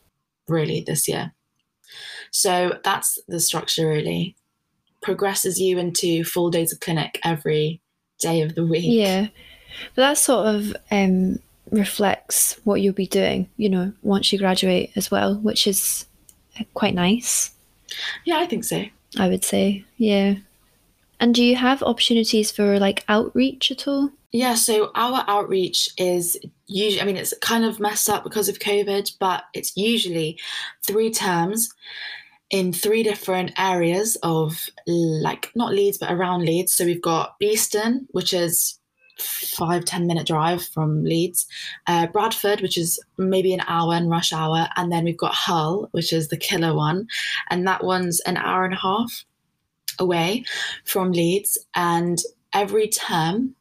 really 0.47 0.81
this 0.81 1.07
year. 1.07 1.33
So 2.31 2.79
that's 2.83 3.17
the 3.27 3.39
structure 3.39 3.87
really. 3.87 4.35
Progresses 5.01 5.59
you 5.59 5.77
into 5.79 6.23
full 6.23 6.49
days 6.49 6.73
of 6.73 6.79
clinic 6.81 7.19
every 7.23 7.81
day 8.19 8.41
of 8.41 8.55
the 8.55 8.65
week. 8.65 8.83
Yeah, 8.85 9.27
but 9.95 10.01
that 10.01 10.17
sort 10.17 10.47
of 10.53 10.75
um, 10.91 11.39
reflects 11.71 12.59
what 12.65 12.81
you'll 12.81 12.93
be 12.93 13.07
doing, 13.07 13.49
you 13.55 13.69
know, 13.69 13.93
once 14.01 14.31
you 14.33 14.39
graduate 14.39 14.91
as 14.97 15.09
well, 15.09 15.35
which 15.35 15.65
is 15.67 16.05
uh, 16.59 16.63
quite 16.73 16.93
nice, 16.95 17.51
Yeah, 18.25 18.37
I 18.39 18.45
think 18.45 18.65
so. 18.65 18.85
I 19.17 19.27
would 19.29 19.43
say. 19.45 19.83
Yeah. 19.97 20.35
And 21.19 21.35
do 21.35 21.43
you 21.43 21.55
have 21.55 21.83
opportunities 21.83 22.51
for 22.51 22.79
like 22.79 23.03
outreach 23.07 23.71
at 23.71 23.87
all? 23.87 24.11
Yeah, 24.31 24.53
so 24.53 24.91
our 24.95 25.25
outreach 25.27 25.89
is 25.97 26.37
usually, 26.67 27.01
I 27.01 27.05
mean, 27.05 27.17
it's 27.17 27.33
kind 27.41 27.65
of 27.65 27.79
messed 27.79 28.09
up 28.09 28.23
because 28.23 28.47
of 28.47 28.59
COVID, 28.59 29.13
but 29.19 29.43
it's 29.53 29.75
usually 29.75 30.39
three 30.85 31.09
terms 31.09 31.73
in 32.51 32.71
three 32.71 33.03
different 33.03 33.51
areas 33.57 34.17
of 34.23 34.69
like 34.85 35.51
not 35.55 35.73
Leeds, 35.73 35.97
but 35.97 36.11
around 36.11 36.45
Leeds. 36.45 36.73
So 36.73 36.85
we've 36.85 37.01
got 37.01 37.37
Beeston, 37.39 38.07
which 38.11 38.33
is 38.33 38.79
five 39.19 39.83
ten 39.85 40.07
minute 40.07 40.27
drive 40.27 40.63
from 40.63 41.03
Leeds, 41.03 41.45
uh, 41.87 42.07
Bradford, 42.07 42.61
which 42.61 42.77
is 42.77 42.99
maybe 43.17 43.53
an 43.53 43.61
hour 43.67 43.95
in 43.95 44.09
rush 44.09 44.31
hour, 44.31 44.67
and 44.77 44.91
then 44.91 45.03
we've 45.03 45.17
got 45.17 45.33
Hull, 45.33 45.89
which 45.91 46.13
is 46.13 46.29
the 46.29 46.37
killer 46.37 46.73
one, 46.73 47.07
and 47.49 47.67
that 47.67 47.83
one's 47.83 48.19
an 48.21 48.37
hour 48.37 48.63
and 48.63 48.73
a 48.73 48.77
half 48.77 49.25
away 49.99 50.43
from 50.85 51.11
Leeds. 51.11 51.57
And 51.75 52.19
every 52.53 52.87
term 52.87 53.55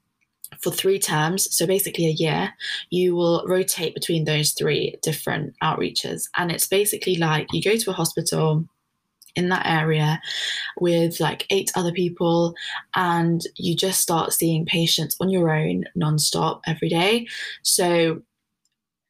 for 0.62 0.70
three 0.70 0.98
terms, 0.98 1.54
so 1.54 1.66
basically 1.66 2.06
a 2.06 2.10
year, 2.10 2.52
you 2.90 3.14
will 3.14 3.44
rotate 3.46 3.94
between 3.94 4.24
those 4.24 4.52
three 4.52 4.96
different 5.02 5.54
outreaches. 5.62 6.24
And 6.36 6.50
it's 6.50 6.66
basically 6.66 7.16
like 7.16 7.46
you 7.52 7.62
go 7.62 7.76
to 7.76 7.90
a 7.90 7.94
hospital 7.94 8.66
in 9.36 9.48
that 9.50 9.66
area 9.66 10.20
with 10.80 11.20
like 11.20 11.46
eight 11.50 11.70
other 11.76 11.92
people 11.92 12.54
and 12.94 13.42
you 13.56 13.76
just 13.76 14.00
start 14.00 14.32
seeing 14.32 14.66
patients 14.66 15.16
on 15.20 15.30
your 15.30 15.54
own 15.54 15.84
nonstop 15.96 16.60
every 16.66 16.88
day. 16.88 17.26
So 17.62 18.22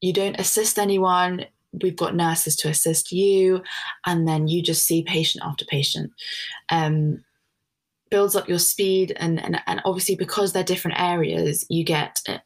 you 0.00 0.12
don't 0.12 0.38
assist 0.38 0.78
anyone. 0.78 1.47
We've 1.83 1.97
got 1.97 2.17
nurses 2.17 2.57
to 2.57 2.69
assist 2.69 3.13
you, 3.13 3.63
and 4.07 4.27
then 4.27 4.49
you 4.49 4.63
just 4.63 4.87
see 4.87 5.03
patient 5.03 5.45
after 5.45 5.65
patient. 5.65 6.13
Um, 6.71 7.25
builds 8.11 8.35
up 8.35 8.49
your 8.49 8.59
speed, 8.59 9.13
and, 9.17 9.43
and 9.43 9.61
and 9.67 9.83
obviously 9.85 10.17
because 10.17 10.53
they're 10.53 10.65
different 10.65 11.01
areas, 11.01 11.67
you 11.69 11.85
get 11.85 12.21
uh, 12.29 12.39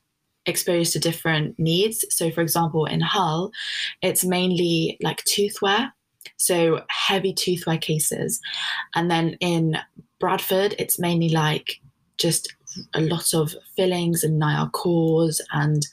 exposed 0.47 0.93
to 0.93 0.99
different 0.99 1.59
needs. 1.59 2.05
So, 2.11 2.31
for 2.31 2.41
example, 2.41 2.85
in 2.87 3.01
Hull, 3.01 3.53
it's 4.03 4.25
mainly 4.25 4.99
like 5.01 5.23
tooth 5.25 5.63
wear, 5.63 5.95
so 6.37 6.83
heavy 6.89 7.33
tooth 7.33 7.65
wear 7.67 7.79
cases, 7.79 8.41
and 8.95 9.11
then 9.11 9.37
in 9.41 9.77
Bradford, 10.19 10.75
it's 10.79 10.99
mainly 10.99 11.29
like 11.29 11.81
just 12.19 12.55
a 12.95 13.01
lot 13.01 13.35
of 13.35 13.55
fillings 13.77 14.25
and 14.25 14.41
Nayyar 14.41 14.71
cores 14.73 15.41
and 15.53 15.87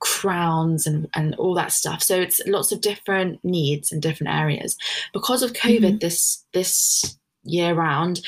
crowns 0.00 0.86
and, 0.86 1.08
and 1.14 1.34
all 1.36 1.54
that 1.54 1.72
stuff. 1.72 2.02
So 2.02 2.20
it's 2.20 2.40
lots 2.46 2.72
of 2.72 2.80
different 2.80 3.42
needs 3.44 3.92
in 3.92 4.00
different 4.00 4.32
areas. 4.32 4.76
Because 5.12 5.42
of 5.42 5.52
COVID 5.52 5.94
Mhm. 5.94 6.00
this 6.00 6.44
this 6.52 7.16
year 7.44 7.74
round, 7.74 8.20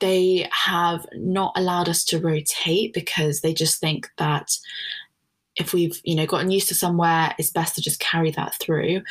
they 0.00 0.48
have 0.52 1.06
not 1.14 1.52
allowed 1.56 1.88
us 1.88 2.04
to 2.06 2.18
rotate 2.18 2.92
because 2.92 3.40
they 3.40 3.54
just 3.54 3.80
think 3.80 4.08
that 4.18 4.56
if 5.56 5.72
we've 5.74 6.00
you 6.04 6.14
know 6.14 6.26
gotten 6.26 6.50
used 6.50 6.68
to 6.68 6.74
somewhere, 6.74 7.34
it's 7.38 7.50
best 7.50 7.74
to 7.74 7.82
just 7.82 8.00
carry 8.00 8.30
that 8.32 8.54
through. 8.60 9.02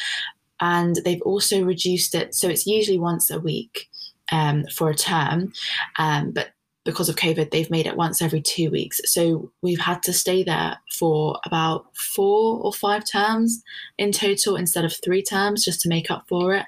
And 0.60 0.98
they've 1.06 1.22
also 1.24 1.63
reduced 1.63 2.13
it, 2.15 2.36
so 2.36 2.48
it's 2.48 2.68
usually 2.68 3.00
once 3.00 3.30
a 3.32 3.39
week 3.39 3.89
um, 4.32 4.63
for 4.75 4.89
a 4.89 4.96
term, 4.96 5.53
um, 5.98 6.32
but 6.32 6.50
because 6.84 7.10
of 7.10 7.16
COVID, 7.16 7.52
they've 7.52 7.70
made 7.70 7.86
it 7.86 7.96
once 7.96 8.22
every 8.22 8.42
two 8.42 8.72
weeks. 8.72 9.00
So 9.06 9.52
we've 9.62 9.80
had 9.80 10.02
to 10.04 10.14
stay 10.14 10.44
there 10.44 10.78
for 10.92 11.40
about 11.46 11.96
four 11.96 12.60
or 12.60 12.74
five 12.74 13.04
terms 13.10 13.64
in 13.98 14.12
total 14.12 14.56
instead 14.56 14.84
of 14.84 14.94
three 14.94 15.22
terms 15.22 15.64
just 15.64 15.82
to 15.82 15.90
make 15.90 16.10
up 16.10 16.28
for 16.28 16.56
it. 16.56 16.66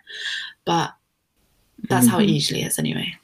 But 0.66 0.94
that's 1.90 2.08
how 2.08 2.20
it 2.20 2.28
Mhm. 2.28 2.34
usually 2.34 2.62
is 2.62 2.78
anyway. 2.78 3.16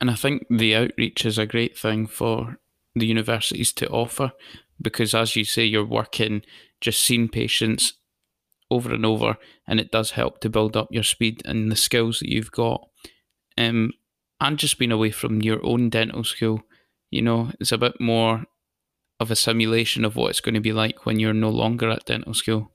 And 0.00 0.10
I 0.10 0.14
think 0.14 0.46
the 0.50 0.74
outreach 0.74 1.24
is 1.24 1.38
a 1.38 1.46
great 1.46 1.78
thing 1.78 2.06
for 2.06 2.58
the 2.94 3.06
universities 3.06 3.72
to 3.74 3.88
offer 3.88 4.32
because, 4.80 5.14
as 5.14 5.36
you 5.36 5.44
say, 5.44 5.64
you're 5.64 5.84
working 5.84 6.42
just 6.80 7.00
seeing 7.00 7.28
patients 7.28 7.94
over 8.70 8.92
and 8.92 9.06
over, 9.06 9.38
and 9.66 9.80
it 9.80 9.90
does 9.90 10.10
help 10.10 10.40
to 10.40 10.50
build 10.50 10.76
up 10.76 10.88
your 10.90 11.02
speed 11.02 11.40
and 11.44 11.70
the 11.70 11.76
skills 11.76 12.18
that 12.18 12.28
you've 12.28 12.50
got. 12.50 12.88
Um, 13.56 13.92
and 14.40 14.58
just 14.58 14.78
being 14.78 14.92
away 14.92 15.10
from 15.10 15.42
your 15.42 15.64
own 15.64 15.90
dental 15.90 16.24
school, 16.24 16.62
you 17.10 17.22
know, 17.22 17.50
it's 17.60 17.72
a 17.72 17.78
bit 17.78 18.00
more 18.00 18.44
of 19.20 19.30
a 19.30 19.36
simulation 19.36 20.04
of 20.04 20.16
what 20.16 20.30
it's 20.30 20.40
going 20.40 20.54
to 20.54 20.60
be 20.60 20.72
like 20.72 21.06
when 21.06 21.18
you're 21.18 21.32
no 21.34 21.50
longer 21.50 21.90
at 21.90 22.04
dental 22.06 22.34
school. 22.34 22.70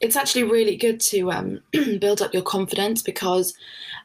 it's 0.00 0.16
actually 0.16 0.42
really 0.42 0.76
good 0.76 0.98
to 0.98 1.30
um, 1.30 1.60
build 2.00 2.20
up 2.20 2.34
your 2.34 2.42
confidence 2.42 3.02
because 3.02 3.54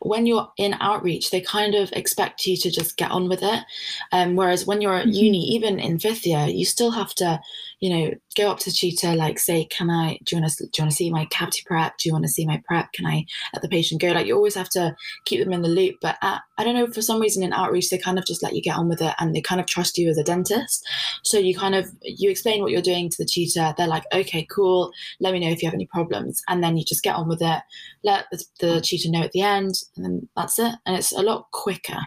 when 0.02 0.28
you're 0.28 0.48
in 0.58 0.76
outreach, 0.80 1.32
they 1.32 1.42
kind 1.42 1.74
of 1.74 1.92
expect 1.94 2.46
you 2.46 2.56
to 2.56 2.70
just 2.70 2.98
get 2.98 3.10
on 3.10 3.28
with 3.28 3.42
it. 3.42 3.64
Um, 4.12 4.36
whereas 4.36 4.68
when 4.68 4.80
you're 4.82 4.94
at 4.94 5.08
Mhm. 5.08 5.16
uni, 5.16 5.40
even 5.56 5.80
in 5.80 5.98
fifth 5.98 6.28
year, 6.28 6.46
you 6.48 6.66
still 6.66 6.92
have 6.92 7.16
to, 7.16 7.40
you 7.80 7.90
know, 7.90 8.12
go 8.36 8.50
up 8.50 8.58
to 8.60 8.66
the 8.66 8.76
tutor, 8.76 9.14
like 9.16 9.38
say, 9.38 9.66
"Can 9.66 9.90
I? 9.90 10.18
Do 10.26 10.36
you 10.36 10.42
want 10.42 10.52
to? 10.54 10.64
Do 10.64 10.70
you 10.78 10.84
want 10.84 10.92
to 10.92 10.96
see 10.96 11.12
my 11.12 11.26
cavity 11.26 11.62
prep? 11.66 11.98
Do 11.98 12.10
you 12.10 12.14
want 12.14 12.26
to 12.26 12.30
see 12.30 12.46
my 12.46 12.62
prep? 12.68 12.92
Can 12.94 13.06
I 13.06 13.26
let 13.54 13.62
the 13.62 13.70
patient 13.70 14.02
go?" 14.02 14.08
Like 14.10 14.26
you 14.26 14.36
always 14.36 14.56
have 14.56 14.70
to 14.70 14.96
keep 15.26 15.44
them 15.44 15.54
in 15.54 15.62
the 15.62 15.70
loop. 15.70 15.96
But 16.02 16.18
at, 16.24 16.42
I 16.58 16.64
don't 16.64 16.74
know, 16.74 16.88
for 16.88 17.02
some 17.04 17.20
reason 17.20 17.44
in 17.44 17.54
outreach, 17.54 17.90
they 17.90 18.00
kind 18.00 18.18
of 18.18 18.26
just 18.26 18.42
let 18.42 18.56
you 18.56 18.62
get 18.62 18.78
on 18.78 18.90
with 18.90 19.02
it, 19.02 19.14
and 19.20 19.36
they 19.36 19.42
kind 19.42 19.62
of 19.62 19.68
trust 19.68 19.98
you 19.98 20.10
as 20.10 20.18
a 20.18 20.24
dentist. 20.24 20.88
So 21.24 21.38
you 21.38 21.56
kind 21.56 21.76
of 21.76 21.92
you 22.02 22.32
explain 22.32 22.62
what 22.62 22.72
you're 22.72 22.82
doing 22.82 23.10
to 23.10 23.18
the 23.18 23.26
tutor. 23.26 23.74
They're 23.78 23.88
like, 23.88 24.06
"Okay, 24.14 24.48
cool. 24.50 24.92
Let 25.20 25.34
me 25.34 25.40
know 25.40 25.50
if 25.50 25.62
you 25.62 25.68
have 25.68 25.76
any 25.76 25.88
problems," 25.88 26.42
and 26.48 26.64
then 26.64 26.78
you 26.78 26.84
just 26.84 27.04
get 27.04 27.16
on 27.16 27.28
with 27.28 27.42
it. 27.42 27.62
Let 28.04 28.26
the, 28.32 28.44
the 28.60 28.82
tutor 28.82 29.10
know 29.12 29.22
at 29.22 29.34
the 29.34 29.42
end, 29.42 29.76
and 29.96 30.06
then 30.06 30.30
that's 30.36 30.58
it. 30.58 30.74
And 30.86 30.98
it's 30.98 31.12
a 31.12 31.22
lot 31.22 31.52
quicker. 31.52 32.00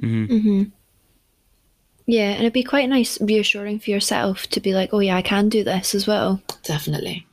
hmm 0.00 0.24
Mm-hmm. 0.26 0.62
Yeah, 2.06 2.30
and 2.30 2.40
it'd 2.40 2.52
be 2.52 2.62
quite 2.62 2.88
nice, 2.88 3.20
reassuring 3.20 3.78
for 3.78 3.90
yourself 3.90 4.46
to 4.48 4.60
be 4.60 4.74
like, 4.74 4.90
oh 4.92 4.98
yeah, 4.98 5.16
I 5.16 5.22
can 5.22 5.48
do 5.48 5.64
this 5.64 5.94
as 5.94 6.06
well. 6.06 6.42
Definitely. 6.62 7.26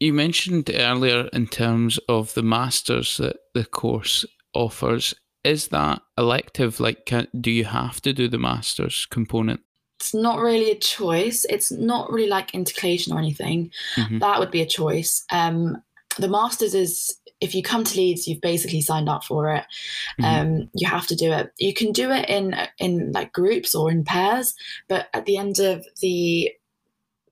You 0.00 0.12
mentioned 0.12 0.70
earlier 0.74 1.28
in 1.32 1.46
terms 1.46 1.98
of 2.08 2.34
the 2.34 2.42
masters 2.42 3.16
that 3.18 3.36
the 3.54 3.64
course 3.64 4.24
offers. 4.52 5.14
Is 5.44 5.68
that 5.68 6.02
elective? 6.18 6.78
Like, 6.80 7.06
can, 7.06 7.28
do 7.40 7.50
you 7.50 7.64
have 7.64 8.00
to 8.02 8.12
do 8.12 8.28
the 8.28 8.38
masters 8.38 9.06
component? 9.10 9.60
It's 9.98 10.12
not 10.12 10.40
really 10.40 10.72
a 10.72 10.78
choice. 10.78 11.46
It's 11.48 11.70
not 11.70 12.10
really 12.10 12.28
like 12.28 12.54
intercalation 12.54 13.12
or 13.12 13.18
anything. 13.18 13.70
Mhm. 13.94 14.20
That 14.20 14.40
would 14.40 14.50
be 14.50 14.60
a 14.60 14.66
choice. 14.66 15.24
Um, 15.30 15.80
the 16.18 16.28
masters 16.28 16.74
is 16.74 17.16
if 17.42 17.54
you 17.54 17.62
come 17.62 17.84
to 17.84 17.96
Leeds, 17.98 18.26
you've 18.26 18.40
basically 18.40 18.80
signed 18.80 19.08
up 19.08 19.24
for 19.24 19.50
it. 19.56 19.64
Mhm. 20.20 20.24
Um, 20.24 20.70
you 20.74 20.88
have 20.88 21.06
to 21.08 21.16
do 21.16 21.32
it. 21.32 21.52
You 21.58 21.74
can 21.74 21.92
do 21.92 22.10
it 22.10 22.28
in 22.28 22.54
in 22.78 23.12
like 23.12 23.32
groups 23.32 23.74
or 23.74 23.90
in 23.90 24.04
pairs, 24.04 24.54
but 24.88 25.08
at 25.12 25.26
the 25.26 25.36
end 25.36 25.58
of 25.58 25.84
the 26.00 26.52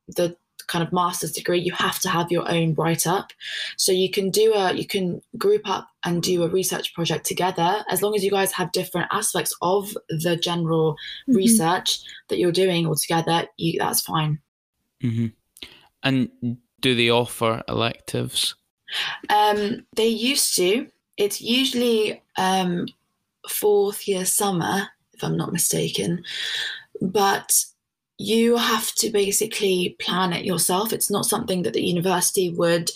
the 0.09 0.37
kind 0.67 0.87
of 0.87 0.93
master's 0.93 1.33
degree, 1.33 1.59
you 1.59 1.73
have 1.73 1.99
to 2.01 2.09
have 2.09 2.31
your 2.31 2.49
own 2.49 2.75
write 2.75 3.05
up. 3.07 3.33
So 3.77 3.91
you 3.93 4.09
can 4.11 4.31
do 4.31 4.53
a 4.55 4.73
you 4.75 4.87
can 4.87 5.21
group 5.39 5.63
up 5.69 5.89
and 6.05 6.23
do 6.23 6.43
a 6.45 6.49
research 6.49 6.95
project 6.95 7.27
together 7.27 7.85
as 7.91 8.03
long 8.03 8.15
as 8.15 8.25
you 8.25 8.31
guys 8.31 8.53
have 8.53 8.71
different 8.73 9.09
aspects 9.11 9.53
of 9.63 9.97
the 10.09 10.37
general 10.37 10.97
Mhm. 11.29 11.37
research 11.37 12.01
that 12.29 12.39
you're 12.39 12.53
doing 12.65 12.87
all 12.87 12.95
together. 12.97 13.47
You 13.57 13.79
that's 13.79 14.01
fine. 14.03 14.39
hmm 15.01 15.27
And 16.03 16.31
do 16.81 16.95
they 16.95 17.11
offer 17.11 17.63
electives? 17.69 18.55
Um, 19.29 19.87
they 19.97 20.09
used 20.09 20.57
to. 20.57 20.89
It's 21.17 21.41
usually 21.41 22.23
um, 22.37 22.87
fourth 23.49 24.09
year 24.09 24.25
summer, 24.25 24.89
if 25.13 25.23
I'm 25.23 25.37
not 25.37 25.53
mistaken. 25.53 26.25
But 27.01 27.65
you 28.23 28.59
have 28.59 28.93
to 28.97 29.09
basically 29.09 29.97
plan 29.99 30.35
it 30.35 30.45
yourself. 30.45 30.93
It's 30.93 31.11
not 31.11 31.25
something 31.25 31.63
that 31.63 31.73
the 31.73 31.83
university 31.83 32.51
would, 32.51 32.91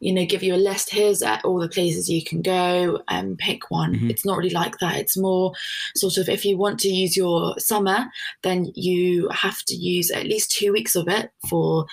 you 0.00 0.12
know, 0.12 0.26
give 0.26 0.42
you 0.42 0.52
a 0.52 0.56
list. 0.56 0.90
Here's 0.90 1.22
at 1.22 1.44
all 1.44 1.60
the 1.60 1.68
places 1.68 2.10
you 2.10 2.24
can 2.24 2.42
go 2.42 3.00
and 3.06 3.38
pick 3.38 3.70
one. 3.70 3.94
Mhm. 3.94 4.10
It's 4.10 4.24
not 4.24 4.36
really 4.36 4.50
like 4.50 4.78
that. 4.80 4.96
It's 4.96 5.16
more 5.16 5.52
sort 5.94 6.16
of 6.16 6.28
if 6.28 6.44
you 6.44 6.56
want 6.56 6.80
to 6.80 6.88
use 6.88 7.16
your 7.16 7.56
summer, 7.60 8.06
then 8.42 8.72
you 8.74 9.28
have 9.28 9.62
to 9.66 9.76
use 9.76 10.10
at 10.10 10.26
least 10.26 10.50
two 10.50 10.72
weeks 10.72 10.96
of 10.96 11.06
it 11.06 11.30
for 11.48 11.86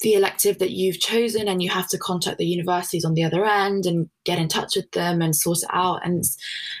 the 0.00 0.14
elective 0.14 0.58
that 0.58 0.72
you've 0.72 0.98
chosen 0.98 1.46
and 1.46 1.62
you 1.62 1.70
have 1.70 1.88
to 1.88 1.98
contact 1.98 2.38
the 2.38 2.46
universities 2.46 3.04
on 3.04 3.14
the 3.14 3.22
other 3.22 3.44
end 3.44 3.86
and 3.86 4.08
get 4.24 4.38
in 4.38 4.48
touch 4.48 4.74
with 4.76 4.90
them 4.90 5.22
and 5.22 5.36
sort 5.36 5.58
it 5.58 5.68
out 5.72 6.04
and 6.04 6.18
it's, 6.18 6.36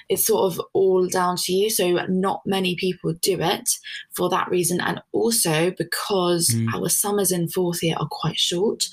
it's, 0.08 0.26
sort 0.26 0.52
of 0.52 0.60
all 0.72 1.06
down 1.06 1.36
to 1.36 1.52
you 1.52 1.70
so 1.70 2.04
not 2.08 2.42
many 2.44 2.74
people 2.74 3.14
do 3.22 3.40
it 3.40 3.68
for 4.16 4.28
that 4.28 4.48
reason 4.50 4.80
and 4.80 5.00
also 5.12 5.70
because 5.78 6.48
mm. 6.48 6.66
our 6.74 6.88
summers 6.88 7.30
in 7.30 7.48
fourth 7.48 7.82
year 7.82 7.96
are 8.00 8.08
quite 8.10 8.38
short 8.38 8.88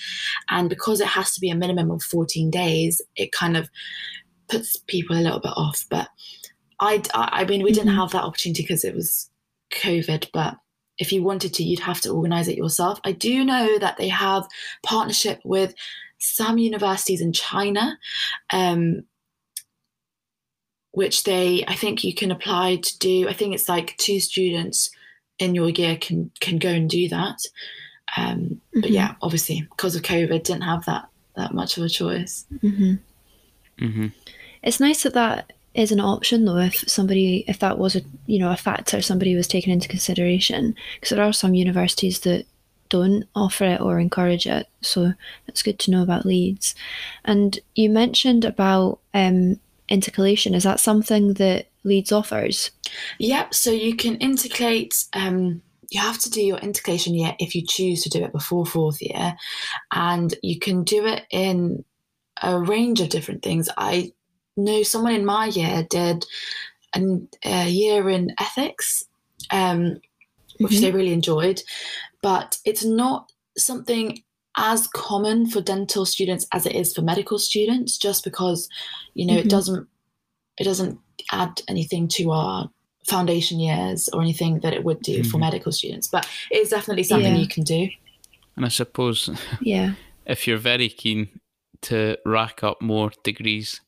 and 0.49 0.69
because 0.69 1.01
it 1.01 1.07
has 1.07 1.33
to 1.33 1.41
be 1.41 1.49
a 1.49 1.55
minimum 1.55 1.89
of 1.89 2.03
14 2.03 2.51
days 2.51 3.01
it 3.15 3.31
kind 3.31 3.57
of 3.57 3.69
puts 4.49 4.77
people 4.87 5.17
a 5.17 5.21
little 5.21 5.39
bit 5.39 5.53
off 5.55 5.85
but 5.89 6.09
i 6.79 7.01
i 7.13 7.43
mean 7.45 7.63
we 7.63 7.71
didn't 7.71 7.89
mm-hmm. 7.89 7.97
have 7.99 8.11
that 8.11 8.23
opportunity 8.23 8.61
because 8.61 8.83
it 8.83 8.93
was 8.93 9.29
covid 9.71 10.29
but 10.31 10.55
if 11.01 11.11
you 11.11 11.23
wanted 11.23 11.51
to, 11.55 11.63
you'd 11.63 11.79
have 11.79 11.99
to 12.01 12.11
organize 12.11 12.47
it 12.47 12.57
yourself. 12.57 12.99
I 13.03 13.11
do 13.11 13.43
know 13.43 13.79
that 13.79 13.97
they 13.97 14.07
have 14.07 14.47
partnership 14.83 15.41
with 15.43 15.73
some 16.19 16.59
universities 16.59 17.21
in 17.21 17.33
China, 17.33 17.97
um, 18.51 19.01
which 20.91 21.23
they, 21.23 21.65
I 21.67 21.73
think 21.73 22.03
you 22.03 22.13
can 22.13 22.29
apply 22.29 22.75
to 22.75 22.99
do. 22.99 23.27
I 23.27 23.33
think 23.33 23.55
it's 23.55 23.67
like 23.67 23.97
two 23.97 24.19
students 24.19 24.91
in 25.39 25.55
your 25.55 25.69
year 25.69 25.97
can 25.99 26.29
can 26.39 26.59
go 26.59 26.69
and 26.69 26.87
do 26.87 27.09
that. 27.09 27.39
Um, 28.15 28.37
mm-hmm. 28.37 28.81
But 28.81 28.91
yeah, 28.91 29.15
obviously 29.23 29.61
because 29.71 29.95
of 29.95 30.03
COVID, 30.03 30.43
didn't 30.43 30.61
have 30.61 30.85
that 30.85 31.09
that 31.35 31.55
much 31.55 31.77
of 31.77 31.83
a 31.83 31.89
choice. 31.89 32.45
Mm-hmm. 32.61 32.93
Mm-hmm. 33.83 34.07
It's 34.61 34.79
nice 34.79 35.01
that 35.01 35.15
that 35.15 35.53
is 35.73 35.91
an 35.91 35.99
option 35.99 36.45
though 36.45 36.57
if 36.57 36.75
somebody 36.89 37.45
if 37.47 37.59
that 37.59 37.77
was 37.77 37.95
a 37.95 38.01
you 38.25 38.39
know 38.39 38.51
a 38.51 38.57
factor 38.57 39.01
somebody 39.01 39.35
was 39.35 39.47
taken 39.47 39.71
into 39.71 39.87
consideration. 39.87 40.75
Because 40.95 41.15
there 41.15 41.25
are 41.25 41.33
some 41.33 41.53
universities 41.53 42.19
that 42.21 42.45
don't 42.89 43.23
offer 43.35 43.63
it 43.63 43.81
or 43.81 43.99
encourage 43.99 44.45
it 44.45 44.67
so 44.81 45.13
it's 45.47 45.63
good 45.63 45.79
to 45.79 45.91
know 45.91 46.03
about 46.03 46.25
Leeds. 46.25 46.75
And 47.23 47.57
you 47.73 47.89
mentioned 47.89 48.43
about 48.43 48.99
um, 49.13 49.61
intercalation. 49.87 50.53
Is 50.53 50.63
that 50.63 50.81
something 50.81 51.35
that 51.35 51.67
Leeds 51.83 52.11
offers? 52.11 52.71
Yep 53.19 53.53
so 53.53 53.71
you 53.71 53.95
can 53.95 54.17
intercalate 54.17 55.07
um, 55.13 55.61
you 55.91 55.99
have 55.99 56.17
to 56.19 56.29
do 56.29 56.41
your 56.41 56.57
intercalation 56.57 57.13
year 57.13 57.35
if 57.37 57.53
you 57.53 57.63
choose 57.67 58.01
to 58.03 58.09
do 58.09 58.23
it 58.23 58.31
before 58.31 58.65
fourth 58.65 59.01
year. 59.01 59.35
And 59.91 60.33
you 60.41 60.57
can 60.57 60.83
do 60.83 61.05
it 61.05 61.23
in 61.29 61.83
a 62.41 62.57
range 62.57 63.01
of 63.01 63.09
different 63.09 63.43
things. 63.43 63.69
I 63.77 64.13
know 64.57 64.83
someone 64.83 65.13
in 65.13 65.25
my 65.25 65.47
year 65.47 65.85
did 65.89 66.25
an, 66.93 67.27
a 67.43 67.69
year 67.69 68.09
in 68.09 68.33
ethics, 68.39 69.05
um, 69.51 70.01
which 70.59 70.73
mm-hmm. 70.73 70.81
they 70.81 70.91
really 70.91 71.13
enjoyed, 71.13 71.61
but 72.21 72.57
it's 72.65 72.85
not 72.85 73.31
something 73.57 74.23
as 74.57 74.87
common 74.87 75.49
for 75.49 75.61
dental 75.61 76.05
students 76.05 76.45
as 76.51 76.65
it 76.65 76.75
is 76.75 76.93
for 76.93 77.01
medical 77.01 77.39
students 77.39 77.97
just 77.97 78.23
because 78.23 78.67
you 79.13 79.25
know 79.25 79.33
mm-hmm. 79.33 79.47
it 79.47 79.49
doesn't 79.49 79.87
it 80.57 80.65
doesn't 80.65 80.99
add 81.31 81.61
anything 81.67 82.07
to 82.07 82.31
our 82.31 82.69
foundation 83.07 83.59
years 83.59 84.09
or 84.09 84.21
anything 84.21 84.59
that 84.59 84.73
it 84.73 84.83
would 84.83 85.01
do 85.01 85.19
mm-hmm. 85.19 85.29
for 85.29 85.37
medical 85.37 85.71
students 85.71 86.07
but 86.07 86.27
it 86.51 86.57
is 86.57 86.69
definitely 86.69 87.03
something 87.03 87.33
yeah. 87.33 87.41
you 87.41 87.47
can 87.47 87.63
do 87.63 87.87
and 88.57 88.65
i 88.65 88.69
suppose 88.69 89.29
yeah 89.61 89.93
if 90.25 90.47
you're 90.47 90.57
very 90.57 90.89
keen 90.89 91.29
to 91.81 92.17
rack 92.25 92.63
up 92.63 92.81
more 92.81 93.11
degrees 93.23 93.79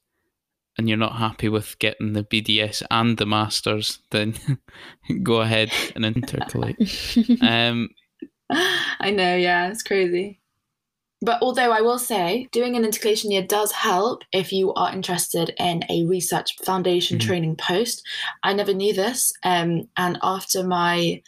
and 0.77 0.87
you're 0.87 0.97
not 0.97 1.17
happy 1.17 1.49
with 1.49 1.77
getting 1.79 2.13
the 2.13 2.23
BDS 2.23 2.83
and 2.89 3.17
the 3.17 3.25
masters, 3.25 3.99
then 4.11 4.35
go 5.23 5.41
ahead 5.41 5.71
and 5.95 6.03
intercalate. 6.03 7.41
um, 7.43 7.89
I 8.49 9.11
know, 9.11 9.35
yeah, 9.35 9.69
it's 9.69 9.83
crazy. 9.83 10.39
But 11.21 11.41
although 11.41 11.71
I 11.71 11.79
will 11.79 11.99
say, 11.99 12.49
doing 12.51 12.75
an 12.75 12.83
intercalation 12.83 13.31
year 13.31 13.43
does 13.43 13.71
help 13.71 14.23
if 14.33 14.51
you 14.51 14.73
are 14.73 14.91
interested 14.91 15.53
in 15.57 15.83
a 15.89 16.05
research 16.05 16.57
foundation 16.63 17.17
mm-hmm. 17.17 17.27
training 17.27 17.55
post. 17.55 18.05
I 18.43 18.53
never 18.53 18.73
knew 18.73 18.93
this, 18.93 19.31
um, 19.43 19.87
and 19.95 20.19
after 20.21 20.65
my 20.65 21.21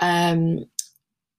um, 0.00 0.64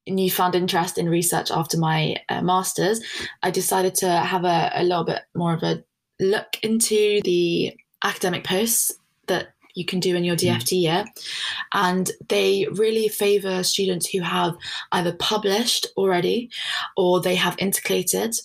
newfound 0.08 0.56
interest 0.56 0.98
in 0.98 1.10
research 1.10 1.52
after 1.52 1.78
my 1.78 2.16
uh, 2.30 2.42
masters, 2.42 3.02
I 3.44 3.52
decided 3.52 3.96
to 3.96 4.10
have 4.10 4.46
a, 4.46 4.72
a 4.76 4.84
little 4.84 5.04
bit 5.04 5.24
more 5.36 5.54
of 5.54 5.64
a 5.64 5.84
look 6.20 6.58
into 6.62 7.22
the 7.24 7.76
academic 8.04 8.44
posts 8.44 8.94
that 9.28 9.50
you 9.76 9.86
can 9.86 10.00
do 10.00 10.16
in 10.16 10.24
your 10.24 10.36
DFT 10.36 10.74
mm. 10.74 10.82
year. 10.82 11.06
And 11.74 12.12
they 12.28 12.68
really 12.72 13.08
favour 13.08 13.64
students 13.64 14.10
who 14.10 14.22
have 14.22 14.56
either 14.92 15.14
published 15.14 15.88
already 15.96 16.50
or 16.98 17.22
they 17.22 17.36
have 17.36 17.58
intercalated. 17.58 18.38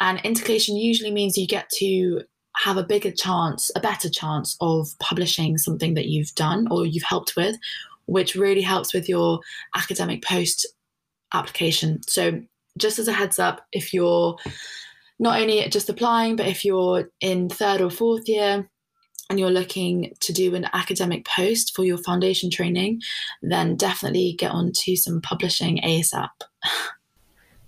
And 0.00 0.20
intercalation 0.20 0.76
usually 0.76 1.10
means 1.10 1.36
you 1.38 1.46
get 1.46 1.68
to 1.76 2.22
have 2.56 2.76
a 2.76 2.84
bigger 2.84 3.10
chance, 3.10 3.70
a 3.74 3.80
better 3.80 4.10
chance 4.10 4.56
of 4.60 4.88
publishing 5.00 5.56
something 5.56 5.94
that 5.94 6.08
you've 6.08 6.34
done 6.34 6.68
or 6.70 6.84
you've 6.84 7.02
helped 7.02 7.34
with, 7.36 7.56
which 8.06 8.34
really 8.34 8.60
helps 8.60 8.92
with 8.92 9.08
your 9.08 9.40
academic 9.74 10.22
post 10.22 10.66
application. 11.32 12.00
So, 12.06 12.42
just 12.78 12.98
as 12.98 13.06
a 13.06 13.12
heads 13.12 13.38
up, 13.38 13.66
if 13.72 13.92
you're 13.92 14.36
not 15.22 15.40
only 15.40 15.66
just 15.68 15.88
applying, 15.88 16.34
but 16.34 16.48
if 16.48 16.64
you're 16.64 17.08
in 17.20 17.48
third 17.48 17.80
or 17.80 17.90
fourth 17.90 18.28
year 18.28 18.68
and 19.30 19.38
you're 19.38 19.52
looking 19.52 20.12
to 20.18 20.32
do 20.32 20.56
an 20.56 20.66
academic 20.72 21.24
post 21.24 21.76
for 21.76 21.84
your 21.84 21.96
foundation 21.96 22.50
training, 22.50 23.00
then 23.40 23.76
definitely 23.76 24.34
get 24.36 24.50
on 24.50 24.72
to 24.74 24.96
some 24.96 25.20
publishing 25.22 25.78
ASAP. 25.78 26.28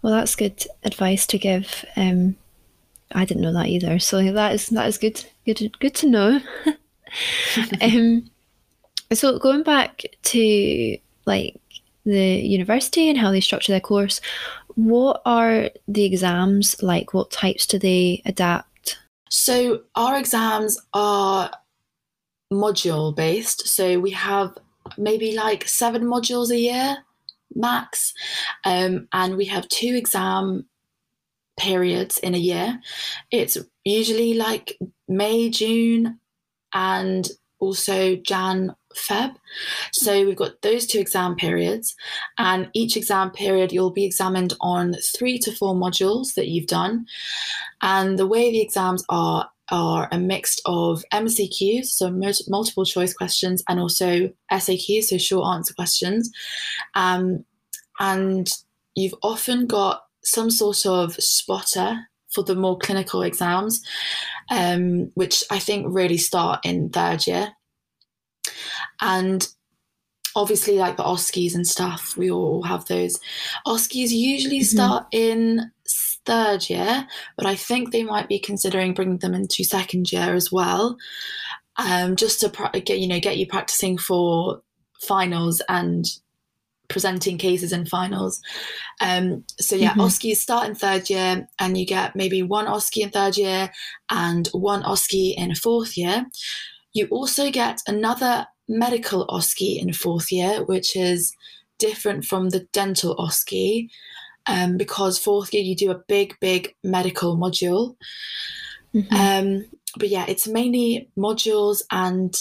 Well, 0.03 0.13
that's 0.13 0.37
good 0.37 0.67
advice 0.83 1.27
to 1.29 1.39
give. 1.39 1.83
Um, 1.97 2.37
I 3.13 3.25
didn't 3.25 3.43
know 3.43 3.55
that 3.55 3.69
either, 3.69 3.99
so 3.99 4.33
that 4.33 4.53
is 4.53 4.69
that 4.69 4.87
is 4.87 4.99
good. 4.99 5.25
Good, 5.47 5.79
good 5.79 5.95
to 5.95 6.07
know. 6.07 6.41
um, 7.81 8.31
so 9.15 9.39
going 9.39 9.63
back 9.63 10.03
to 10.25 10.99
like 11.25 11.59
the 12.05 12.21
university 12.21 13.09
and 13.09 13.17
how 13.17 13.31
they 13.31 13.41
structure 13.41 13.73
their 13.73 13.81
course, 13.81 14.21
what 14.75 15.23
are 15.25 15.71
the 15.89 16.05
exams 16.05 16.83
like? 16.83 17.15
What 17.15 17.31
types 17.31 17.67
do 17.67 17.79
they 17.79 18.23
adapt? 18.25 18.99
So, 19.31 19.83
our 19.95 20.19
exams 20.19 20.81
are 20.93 21.51
module 22.53 23.15
based. 23.15 23.67
So, 23.69 23.99
we 23.99 24.11
have 24.11 24.57
maybe 24.99 25.35
like 25.35 25.67
seven 25.69 26.03
modules 26.05 26.51
a 26.51 26.59
year 26.59 26.97
max. 27.55 28.13
Um, 28.65 29.09
and 29.13 29.37
we 29.37 29.47
have 29.47 29.69
two 29.69 29.95
exam 29.95 30.67
periods 31.59 32.19
in 32.19 32.35
a 32.35 32.39
year. 32.39 32.81
It's 33.31 33.57
usually 33.85 34.35
like 34.35 34.79
May, 35.09 35.51
June, 35.51 36.19
and 36.73 37.29
also 37.61 38.17
Jan, 38.17 38.75
Feb. 38.95 39.35
So 39.93 40.25
we've 40.25 40.37
got 40.37 40.63
those 40.63 40.87
two 40.87 40.99
exam 40.99 41.37
periods, 41.37 41.95
and 42.39 42.69
each 42.73 42.97
exam 42.97 43.31
period 43.31 43.73
you'll 43.73 43.91
be 43.91 44.05
examined 44.05 44.55
on 44.61 44.95
three 44.95 45.39
to 45.39 45.53
four 45.53 45.75
modules 45.75 46.35
that 46.35 46.49
you've 46.49 46.67
done. 46.67 47.07
And 47.83 48.19
the 48.19 48.27
way 48.27 48.51
the 48.51 48.63
exams 48.63 49.05
are 49.09 49.49
are 49.71 50.09
a 50.13 50.19
mix 50.19 50.59
of 50.67 51.03
MCQs, 51.13 51.87
so 51.87 52.11
multiple 52.49 52.85
choice 52.85 53.15
questions, 53.15 53.63
and 53.69 53.81
also 53.81 54.31
SAQs, 54.53 55.05
so 55.05 55.19
short 55.19 55.55
answer 55.55 55.75
questions. 55.75 56.31
Um, 56.95 57.45
and 57.99 58.51
you've 58.95 59.15
often 59.23 59.67
got 59.67 60.03
some 60.23 60.51
sort 60.51 60.85
of 60.87 61.15
spotter 61.15 61.99
for 62.31 62.43
the 62.43 62.55
more 62.55 62.77
clinical 62.79 63.23
exams, 63.23 63.83
um, 64.51 65.11
which 65.15 65.45
I 65.51 65.59
think 65.59 65.87
really 65.89 66.19
start 66.19 66.61
in 66.65 66.91
third 66.91 67.27
year. 67.27 67.53
And 69.01 69.47
obviously, 70.37 70.77
like 70.77 70.97
the 70.97 71.05
OSCEs 71.05 71.55
and 71.55 71.67
stuff, 71.67 72.17
we 72.17 72.31
all 72.31 72.63
have 72.63 72.87
those. 72.87 73.21
OSCEs 73.67 74.11
usually 74.11 74.61
mm-hmm. 74.61 74.77
start 74.77 75.07
in 75.13 75.71
third 76.25 76.69
year, 76.71 77.07
but 77.37 77.47
I 77.47 77.55
think 77.55 77.91
they 77.91 78.05
might 78.05 78.29
be 78.29 78.39
considering 78.39 78.95
bringing 78.95 79.19
them 79.19 79.35
into 79.35 79.65
second 79.65 80.13
year 80.13 80.35
as 80.35 80.51
well, 80.51 80.97
um, 81.77 82.17
just 82.17 82.41
to 82.41 82.49
pra- 82.49 82.81
get 82.81 82.99
you 82.99 83.09
know 83.09 83.21
get 83.21 83.37
you 83.37 83.47
practicing 83.47 83.99
for 83.99 84.63
finals 85.01 85.61
and 85.69 86.07
presenting 86.89 87.39
cases 87.39 87.73
in 87.73 87.87
finals. 87.87 88.41
Um, 89.01 89.45
so 89.59 89.77
yeah, 89.77 89.91
mm-hmm. 89.91 90.03
OSCEs 90.03 90.37
start 90.37 90.69
in 90.69 90.75
third 90.75 91.11
year, 91.11 91.47
and 91.59 91.77
you 91.77 91.87
get 91.87 92.17
maybe 92.17 92.43
one 92.43 92.67
OSCE 92.67 93.03
in 93.03 93.11
third 93.11 93.37
year 93.37 93.71
and 94.11 94.49
one 94.53 94.83
OSCE 94.83 95.35
in 95.37 95.55
fourth 95.55 95.97
year. 95.97 96.27
You 96.95 97.07
also 97.09 97.51
get 97.51 97.81
another 97.87 98.47
medical 98.69 99.27
OSCE 99.27 99.81
in 99.83 99.93
fourth 99.93 100.33
year, 100.33 100.65
which 100.65 100.97
is 100.97 101.35
different 101.79 102.25
from 102.25 102.49
the 102.51 102.61
dental 102.73 103.15
OSCE 103.17 103.91
um, 104.47 104.77
because 104.77 105.19
fourth 105.19 105.53
year 105.53 105.63
you 105.63 105.77
do 105.77 105.91
a 105.91 106.03
big, 106.09 106.35
big 106.41 106.75
medical 106.83 107.37
module. 107.37 107.97
Mm-hmm. 108.95 109.15
Um, 109.15 109.67
but 109.99 110.09
yeah, 110.09 110.25
it's 110.29 110.47
mainly 110.47 111.09
modules 111.19 111.83
and 111.91 112.35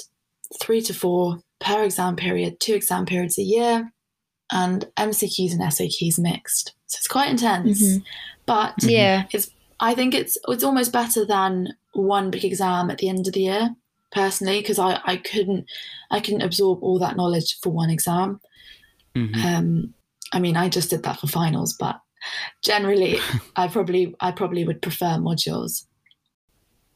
three 0.62 0.82
to 0.82 0.94
four 0.94 1.40
per 1.60 1.84
exam 1.84 2.16
period, 2.16 2.60
two 2.60 2.76
exam 2.76 3.06
periods 3.06 3.38
a 3.38 3.44
year. 3.44 3.92
and 4.52 4.86
MCQs 4.98 5.52
and 5.54 5.62
SAQs 5.62 6.20
mixed. 6.20 6.76
So 6.86 6.98
it's 7.00 7.08
quite 7.08 7.32
intense. 7.32 7.82
Mhm. 7.82 8.04
But 8.46 8.76
Yeah. 8.84 9.24
it's. 9.32 9.50
I 9.80 9.96
think 9.96 10.14
it's 10.14 10.38
it's 10.48 10.64
almost 10.64 10.92
better 10.92 11.26
than 11.26 11.70
one 11.94 12.30
big 12.30 12.46
exam 12.46 12.92
at 12.92 13.00
the 13.00 13.10
end 13.10 13.26
of 13.26 13.34
the 13.34 13.42
year, 13.42 13.76
personally, 14.14 14.62
because 14.62 14.80
I, 14.80 15.00
I 15.06 15.18
couldn't 15.18 15.66
I 16.12 16.20
couldn't 16.20 16.42
absorb 16.42 16.84
all 16.84 17.00
that 17.00 17.16
knowledge 17.18 17.60
for 17.62 17.72
one 17.72 17.90
exam. 17.90 18.40
Mhm. 19.16 19.44
Um, 19.46 19.94
I 20.32 20.40
mean, 20.40 20.58
I 20.58 20.70
just 20.70 20.90
did 20.90 21.04
that 21.04 21.20
for 21.20 21.28
finals, 21.28 21.74
but 21.74 22.00
generally, 22.64 23.18
I 23.56 23.68
probably 23.68 24.16
I 24.20 24.32
probably 24.32 24.66
would 24.66 24.82
prefer 24.82 25.18
modules. 25.20 25.86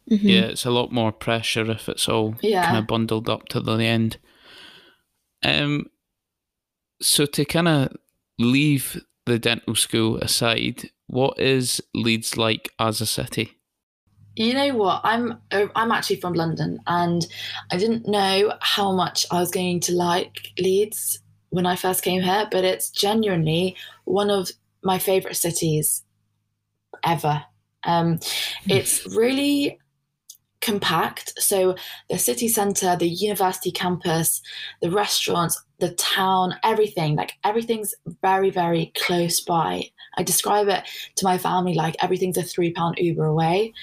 Mhm. 0.10 0.20
Yeah, 0.24 0.42
it's 0.46 0.66
a 0.66 0.72
lot 0.72 0.92
more 0.92 1.12
pressure 1.12 1.70
if 1.70 1.90
it's 1.90 2.08
all 2.08 2.36
Yeah. 2.42 2.64
kind 2.66 2.78
of 2.78 2.88
bundled 2.88 3.30
up 3.30 3.50
to 3.50 3.60
the 3.60 3.78
end. 3.84 4.18
Um, 5.44 5.88
so 7.02 7.26
to 7.26 7.46
kind 7.46 7.68
of 7.68 7.96
leave 8.40 9.02
the 9.26 9.38
dental 9.38 9.76
school 9.76 10.18
aside, 10.18 10.90
what 11.08 11.38
is 11.40 11.82
Leeds 11.94 12.38
like 12.38 12.70
as 12.80 13.02
a 13.02 13.06
city? 13.06 13.57
You 14.38 14.54
know 14.54 14.76
what? 14.76 15.02
I'm 15.04 15.40
uh, 15.52 15.66
I'm 15.76 15.92
actually 15.92 16.18
from 16.18 16.34
London, 16.34 16.80
and 16.86 17.26
I 17.72 17.78
didn't 17.78 18.08
know 18.08 18.54
how 18.62 18.92
much 18.92 19.26
I 19.32 19.40
was 19.40 19.50
going 19.50 19.80
to 19.82 19.94
like 19.94 20.52
Leeds 20.60 21.20
when 21.50 21.66
I 21.66 21.76
first 21.76 22.04
came 22.04 22.22
here, 22.22 22.48
but 22.52 22.64
it's 22.64 22.92
genuinely 22.92 23.76
one 24.06 24.30
of 24.30 24.52
my 24.84 25.00
favourite 25.00 25.38
cities 25.38 26.04
ever. 27.04 27.44
Um, 27.84 28.20
it's 28.68 29.08
really 29.16 29.80
compact. 30.68 31.34
So 31.42 31.76
the 32.10 32.18
city 32.18 32.50
centre, 32.50 32.96
the 32.96 33.08
university 33.08 33.72
campus, 33.72 34.42
the 34.82 34.92
restaurants, 34.92 35.64
the 35.80 35.94
town, 35.94 36.56
everything 36.64 37.16
like 37.16 37.34
everything's 37.44 37.94
very 38.22 38.50
very 38.50 38.92
close 38.98 39.40
by. 39.40 39.84
I 40.18 40.24
describe 40.24 40.68
it 40.68 40.84
to 41.16 41.26
my 41.26 41.38
family 41.38 41.74
like 41.74 41.96
everything's 42.02 42.38
a 42.38 42.44
three 42.44 42.74
pound 42.74 42.96
Uber 42.98 43.26
away 43.26 43.74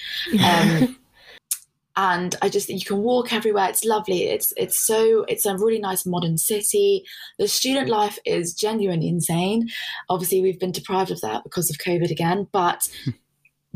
um, 0.43 0.97
and 1.95 2.35
I 2.41 2.49
just 2.49 2.69
you 2.69 2.85
can 2.85 2.97
walk 2.97 3.33
everywhere. 3.33 3.69
It's 3.69 3.85
lovely. 3.85 4.23
It's 4.23 4.53
it's 4.57 4.77
so 4.77 5.25
it's 5.27 5.45
a 5.45 5.57
really 5.57 5.79
nice 5.79 6.05
modern 6.05 6.37
city. 6.37 7.03
The 7.39 7.47
student 7.47 7.89
life 7.89 8.19
is 8.25 8.53
genuinely 8.53 9.07
insane. 9.07 9.69
Obviously, 10.09 10.41
we've 10.41 10.59
been 10.59 10.71
deprived 10.71 11.11
of 11.11 11.21
that 11.21 11.43
because 11.43 11.69
of 11.69 11.77
COVID 11.77 12.11
again, 12.11 12.47
but 12.51 12.89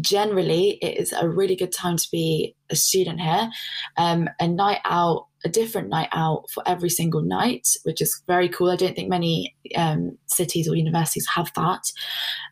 generally, 0.01 0.77
it 0.81 0.97
is 0.97 1.13
a 1.13 1.27
really 1.29 1.55
good 1.55 1.71
time 1.71 1.97
to 1.97 2.07
be 2.12 2.55
a 2.69 2.75
student 2.75 3.19
here. 3.21 3.49
Um, 3.97 4.29
a 4.39 4.47
night 4.47 4.79
out, 4.85 5.27
a 5.45 5.49
different 5.49 5.89
night 5.89 6.09
out 6.12 6.45
for 6.53 6.63
every 6.67 6.89
single 6.89 7.21
night, 7.21 7.67
which 7.83 8.01
is 8.01 8.21
very 8.27 8.49
cool. 8.49 8.69
I 8.71 8.75
don't 8.75 8.95
think 8.95 9.09
many 9.09 9.55
um, 9.75 10.17
cities 10.27 10.67
or 10.69 10.75
universities 10.75 11.27
have 11.35 11.51
that. 11.55 11.91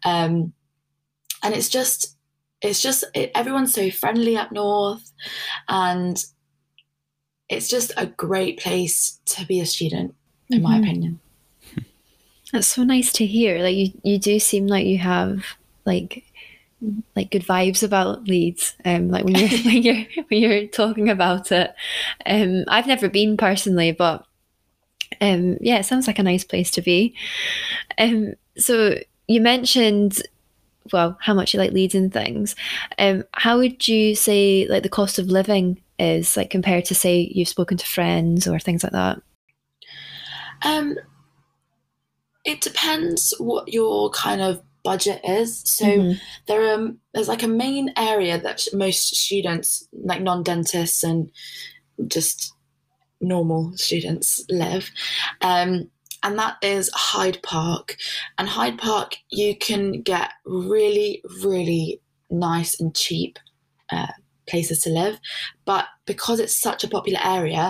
Um, 0.06 0.54
and 1.44 1.54
it's 1.54 1.70
just 1.70 2.16
it's 2.62 2.82
just 2.82 3.04
it, 3.14 3.32
everyone's 3.36 3.74
so 3.74 3.92
friendly 3.92 4.36
up 4.36 4.52
north 4.52 5.12
and 5.70 6.26
it's 7.50 7.70
just 7.70 7.92
a 7.98 8.08
great 8.08 8.60
place 8.60 9.20
to 9.26 9.46
be 9.46 9.60
a 9.60 9.66
student 9.66 10.16
in 10.50 10.64
my 10.64 10.78
Mhm. 10.78 10.82
opinion 10.84 11.20
That's 12.52 12.68
so 12.68 12.84
nice 12.84 13.12
to 13.14 13.26
hear. 13.26 13.62
Like 13.62 13.76
you, 13.76 13.92
you 14.04 14.18
do 14.18 14.40
seem 14.40 14.68
like 14.68 14.86
you 14.88 14.98
have 15.00 15.44
like 15.86 16.24
like 17.16 17.32
good 17.32 17.44
vibes 17.44 17.84
about 17.84 18.28
Leeds. 18.28 18.76
Um, 18.86 19.10
like 19.10 19.26
when 19.26 19.36
you're 19.36 19.50
when 19.66 19.84
you're 19.84 20.06
when 20.28 20.42
you're 20.42 20.68
talking 20.68 21.10
about 21.10 21.52
it. 21.52 21.74
Um, 22.26 22.64
I've 22.68 22.88
never 22.88 23.10
been 23.10 23.38
personally, 23.38 23.92
but 23.92 24.26
um, 25.22 25.58
yeah, 25.62 25.78
it 25.78 25.86
sounds 25.86 26.08
like 26.08 26.20
a 26.20 26.24
nice 26.24 26.44
place 26.44 26.72
to 26.72 26.82
be. 26.82 27.16
Um, 27.98 28.34
so 28.58 28.96
you 29.28 29.42
mentioned 29.42 30.22
well 30.94 31.18
how 31.20 31.34
much 31.34 31.54
you 31.54 31.60
like 31.60 31.72
Leeds 31.72 31.96
and 31.96 32.14
things. 32.14 32.56
Um, 32.98 33.24
how 33.34 33.58
would 33.58 33.88
you 33.88 34.16
say 34.16 34.68
like 34.70 34.84
the 34.84 34.90
cost 34.90 35.20
of 35.20 35.28
living 35.28 35.82
is 36.00 36.38
like 36.38 36.50
compared 36.50 36.86
to 36.86 36.96
say 36.96 37.32
you've 37.34 37.48
spoken 37.48 37.78
to 37.78 37.86
friends 37.86 38.48
or 38.48 38.60
things 38.60 38.84
like 38.84 38.94
that? 38.94 39.22
um 40.64 40.96
it 42.46 42.62
depends 42.62 43.34
what 43.40 43.72
your 43.72 44.10
kind 44.12 44.42
of 44.42 44.62
budget 44.90 45.20
is. 45.40 45.50
So 45.78 45.86
Mhm. 45.86 46.20
there 46.48 46.62
are 46.72 46.82
there's 47.14 47.32
like 47.34 47.46
a 47.46 47.58
main 47.66 47.88
area 47.98 48.36
that 48.46 48.60
most 48.74 49.04
students 49.26 49.68
like 50.12 50.22
non-dentists 50.30 51.04
and 51.04 51.20
just 52.16 52.38
normal 53.20 53.62
students 53.88 54.30
live. 54.64 54.86
Um, 55.42 55.70
and 56.24 56.34
that 56.40 56.56
is 56.62 56.90
hyde 56.94 57.40
park. 57.44 57.86
And 58.38 58.48
hyde 58.58 58.78
park 58.78 59.10
you 59.42 59.52
can 59.68 60.02
get 60.12 60.30
really 60.46 61.12
really 61.44 61.86
nice 62.30 62.80
and 62.82 62.96
cheap 62.96 63.34
uh, 63.96 64.14
places 64.50 64.80
to 64.84 64.90
live. 64.90 65.16
But 65.66 65.86
because 66.06 66.40
it's 66.44 66.64
such 66.70 66.82
a 66.84 66.92
popular 66.98 67.20
area 67.40 67.66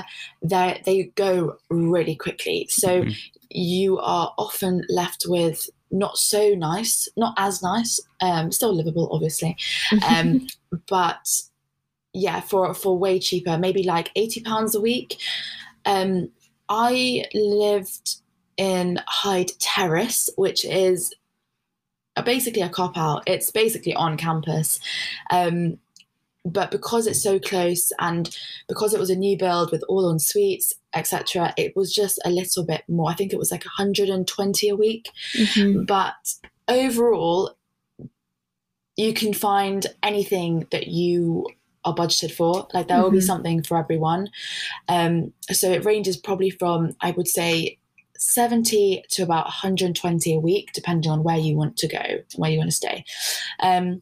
they 0.52 0.82
they 0.86 0.98
go 1.26 1.34
really 1.70 2.16
quickly. 2.16 2.60
So 2.70 2.90
Mhm. 3.04 3.16
you 3.50 3.90
are 4.16 4.28
often 4.38 4.74
left 5.00 5.22
with 5.28 5.60
not 5.90 6.18
so 6.18 6.54
nice 6.56 7.08
not 7.16 7.34
as 7.38 7.62
nice 7.62 8.00
um 8.22 8.52
still 8.52 8.74
livable 8.74 9.10
obviously 9.12 9.56
um, 10.10 10.48
but 10.90 11.28
yeah, 12.18 12.42
for 12.42 12.74
for 12.74 12.98
way 12.98 13.20
cheaper, 13.20 13.58
maybe 13.58 13.84
like 13.84 14.12
eighty 14.16 14.42
pounds 14.42 14.76
a 14.76 14.82
week. 14.82 15.18
Um, 15.86 16.30
I 16.68 17.26
lived 17.34 18.18
in 18.58 19.00
Hyde 19.08 19.52
Terrace, 19.60 20.30
which 20.36 20.66
is 20.66 21.14
a, 22.16 22.24
basically 22.24 22.64
a 22.64 22.70
cop 22.70 22.98
out. 22.98 23.24
It's 23.28 23.52
basically 23.52 23.94
on 23.94 24.18
campus. 24.18 24.80
Um, 25.30 25.78
but 26.54 26.72
because 26.72 27.08
it's 27.08 27.22
so 27.22 27.40
close 27.40 27.92
and 28.00 28.36
because 28.68 28.94
it 28.94 29.00
was 29.00 29.10
a 29.10 29.16
new 29.16 29.38
build 29.38 29.72
with 29.72 29.84
all 29.90 30.10
en 30.12 30.20
suites, 30.20 30.74
etc., 30.94 31.54
it 31.58 31.76
was 31.76 31.94
just 31.94 32.20
a 32.26 32.30
little 32.30 32.66
bit 32.66 32.84
more. 32.88 33.10
I 33.10 33.14
think 33.14 33.34
it 33.34 33.40
was 33.40 33.52
like 33.52 33.64
120 33.66 34.70
a 34.70 34.76
week 34.76 35.10
Mhm. 35.36 35.86
but 35.88 36.16
overall 36.68 37.56
you 38.96 39.14
can 39.14 39.34
find 39.34 39.86
anything 40.04 40.68
that 40.72 40.88
you 40.88 41.48
are 41.86 41.94
budgeted 41.96 42.32
for 42.32 42.68
like 42.74 42.88
there 42.88 43.02
will 43.02 43.12
be 43.12 43.20
Mhm. 43.20 43.24
something 43.24 43.64
for 43.64 43.78
everyone 43.78 44.30
um 44.90 45.34
so 45.52 45.72
it 45.72 45.86
ranges 45.86 46.18
probably 46.18 46.50
from 46.50 46.96
i 47.02 47.12
would 47.12 47.28
say 47.28 47.78
70 48.18 49.04
to 49.12 49.22
about 49.24 49.46
120 49.46 50.34
a 50.34 50.40
week 50.40 50.74
depending 50.74 51.12
on 51.12 51.24
where 51.24 51.38
you 51.38 51.56
want 51.56 51.78
to 51.78 51.88
go 51.88 52.02
where 52.36 52.50
you 52.52 52.58
want 52.58 52.70
to 52.72 52.76
stay 52.76 53.06
um 53.62 54.02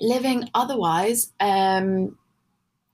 living 0.00 0.48
otherwise 0.54 1.32
um 1.40 2.16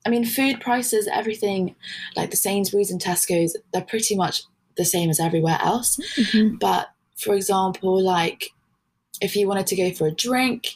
i 0.05 0.09
mean 0.09 0.25
food 0.25 0.59
prices 0.61 1.07
everything 1.11 1.75
like 2.15 2.29
the 2.31 2.37
sainsbury's 2.37 2.91
and 2.91 3.01
tesco's 3.01 3.55
they're 3.73 3.81
pretty 3.83 4.15
much 4.15 4.43
the 4.77 4.85
same 4.85 5.09
as 5.09 5.19
everywhere 5.19 5.57
else 5.61 5.97
Mhm. 6.17 6.59
but 6.59 6.89
for 7.17 7.35
example, 7.35 8.01
like 8.01 8.45
if 9.21 9.35
you 9.35 9.47
wanted 9.47 9.67
to 9.67 9.75
go 9.75 9.91
for 9.91 10.07
a 10.07 10.11
drink, 10.11 10.69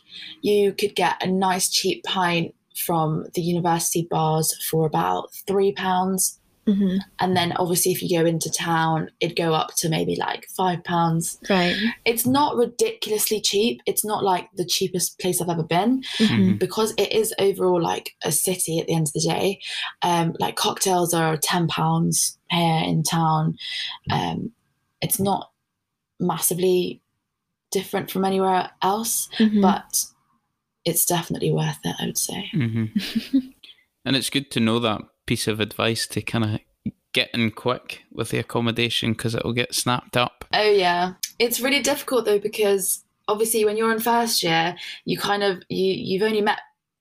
you 0.43 0.73
could 0.73 0.95
get 0.95 1.15
a 1.23 1.27
nice 1.27 1.69
cheap 1.69 2.03
pint 2.03 2.53
from 2.75 3.25
the 3.33 3.41
university 3.41 4.07
bars 4.11 4.53
for 4.69 4.85
about 4.85 5.33
three 5.47 5.71
pounds. 5.71 6.39
Mhm. 6.67 6.99
And 7.19 7.37
then 7.37 7.51
obviously 7.57 7.91
if 7.91 8.01
you 8.01 8.17
go 8.17 8.25
into 8.25 8.49
town, 8.49 9.09
it'd 9.19 9.37
go 9.37 9.53
up 9.53 9.75
to 9.77 9.89
maybe 9.89 10.15
like 10.15 10.47
five 10.57 10.83
pounds. 10.83 11.37
Right. 11.49 11.75
It's 12.05 12.25
not 12.25 12.55
ridiculously 12.55 13.39
cheap. 13.39 13.81
It's 13.85 14.03
not 14.03 14.23
like 14.23 14.49
the 14.55 14.65
cheapest 14.65 15.19
place 15.19 15.39
I've 15.41 15.49
ever 15.49 15.63
been 15.63 16.01
Mhm. 16.17 16.57
because 16.59 16.93
it 16.97 17.11
is 17.11 17.33
overall 17.39 17.81
like 17.81 18.15
a 18.23 18.31
city 18.31 18.79
at 18.79 18.87
the 18.87 18.93
end 18.95 19.07
of 19.07 19.13
the 19.13 19.19
day. 19.21 19.59
Um, 20.01 20.35
like 20.39 20.55
cocktails 20.55 21.13
are 21.13 21.37
ten 21.37 21.67
pounds 21.67 22.37
here 22.49 22.81
in 22.83 23.03
town. 23.03 23.57
Um, 24.09 24.51
it's 25.01 25.19
not 25.19 25.51
massively 26.19 27.01
different 27.71 28.09
from 28.09 28.25
anywhere 28.25 28.71
else, 28.81 29.27
Mhm. 29.37 29.61
but 29.61 30.05
it's 30.83 31.05
definitely 31.05 31.51
worth 31.51 31.79
it. 31.83 31.95
I 31.99 32.05
would 32.05 32.17
say. 32.17 32.47
hmm 32.51 32.85
and 34.05 34.15
it's 34.15 34.29
good 34.29 34.49
to 34.51 34.59
know 34.59 34.79
that 34.79 35.01
piece 35.25 35.47
of 35.47 35.59
advice 35.59 36.07
to 36.07 36.21
kind 36.21 36.43
of 36.43 36.93
get 37.13 37.29
in 37.33 37.49
quick 37.51 38.03
with 38.11 38.29
the 38.29 38.37
accommodation 38.37 39.13
because 39.13 39.35
it'll 39.35 39.53
get 39.53 39.73
snapped 39.73 40.17
up. 40.17 40.45
Oh 40.53 40.69
yeah, 40.69 41.13
it's 41.39 41.59
really 41.59 41.81
difficult 41.81 42.25
though 42.25 42.39
because 42.39 43.03
obviously 43.27 43.65
when 43.65 43.77
you're 43.77 43.91
in 43.91 43.99
first 43.99 44.43
year, 44.43 44.75
you 45.05 45.17
kind 45.17 45.43
of 45.43 45.63
you 45.69 45.93
you've 45.93 46.23
only 46.23 46.41
met 46.41 46.59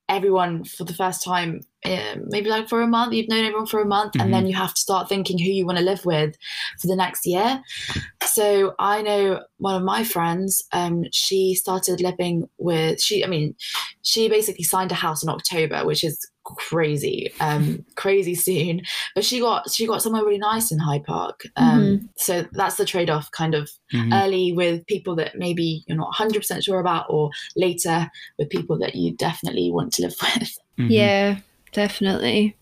everyone 0.09 0.65
for 0.65 0.85
the 0.85 0.95
first 0.95 1.25
time 1.25 1.61
uh, 1.85 2.16
maybe 2.29 2.49
like 2.49 2.68
for 2.68 2.81
a 2.81 2.87
month 2.87 3.12
you've 3.12 3.29
known 3.29 3.44
everyone 3.44 3.66
for 3.66 3.81
a 3.81 3.87
month 3.87 4.12
mm-hmm. 4.12 4.23
and 4.23 4.33
then 4.33 4.42
mm-hmm. 4.42 4.51
you 4.51 4.57
have 4.57 4.73
to 4.73 4.81
start 4.81 5.09
thinking 5.09 5.38
who 5.38 5.51
you 5.51 5.66
want 5.66 5.79
to 5.79 5.85
live 5.85 6.05
with 6.05 6.35
for 6.81 6.87
the 6.87 6.97
next 6.97 7.27
year 7.27 7.61
so 8.25 8.75
i 8.79 9.03
know 9.03 9.40
one 9.59 9.75
of 9.75 9.83
my 9.83 10.03
friends 10.03 10.64
um, 10.73 11.05
she 11.12 11.55
started 11.55 12.01
living 12.01 12.49
with 12.59 13.01
she 13.01 13.25
i 13.25 13.27
mean 13.27 13.55
she 14.03 14.29
basically 14.29 14.64
signed 14.64 14.92
a 14.92 14.94
house 14.94 15.23
in 15.23 15.29
october 15.29 15.85
which 15.85 16.03
is 16.05 16.27
crazy 16.44 17.33
um 17.40 17.85
crazy 17.97 18.35
soon 18.35 18.81
but 19.14 19.25
she 19.25 19.40
got 19.40 19.70
she 19.70 19.87
got 19.87 20.03
somewhere 20.03 20.25
really 20.25 20.38
nice 20.38 20.70
in 20.70 20.79
hyde 20.79 21.05
park 21.05 21.42
um 21.57 21.81
mm-hmm. 21.81 22.07
so 22.16 22.47
that's 22.53 22.77
the 22.77 22.85
trade-off 22.85 23.31
kind 23.31 23.55
of 23.55 23.70
mm-hmm. 23.92 24.12
early 24.12 24.53
with 24.53 24.87
people 24.87 25.16
that 25.16 25.37
maybe 25.37 25.85
you're 25.87 25.97
not 25.97 26.14
100% 26.14 26.62
sure 26.62 26.81
about 26.81 27.07
or 27.09 27.31
later 27.57 28.11
with 28.38 28.51
people 28.51 28.79
that 28.79 28.94
you 28.94 29.14
definitely 29.16 29.70
want 29.70 29.92
to 29.92 30.03
live 30.03 30.14
with 30.23 30.59
mm-hmm. 30.79 30.90
yeah 30.90 31.38
definitely. 31.75 32.57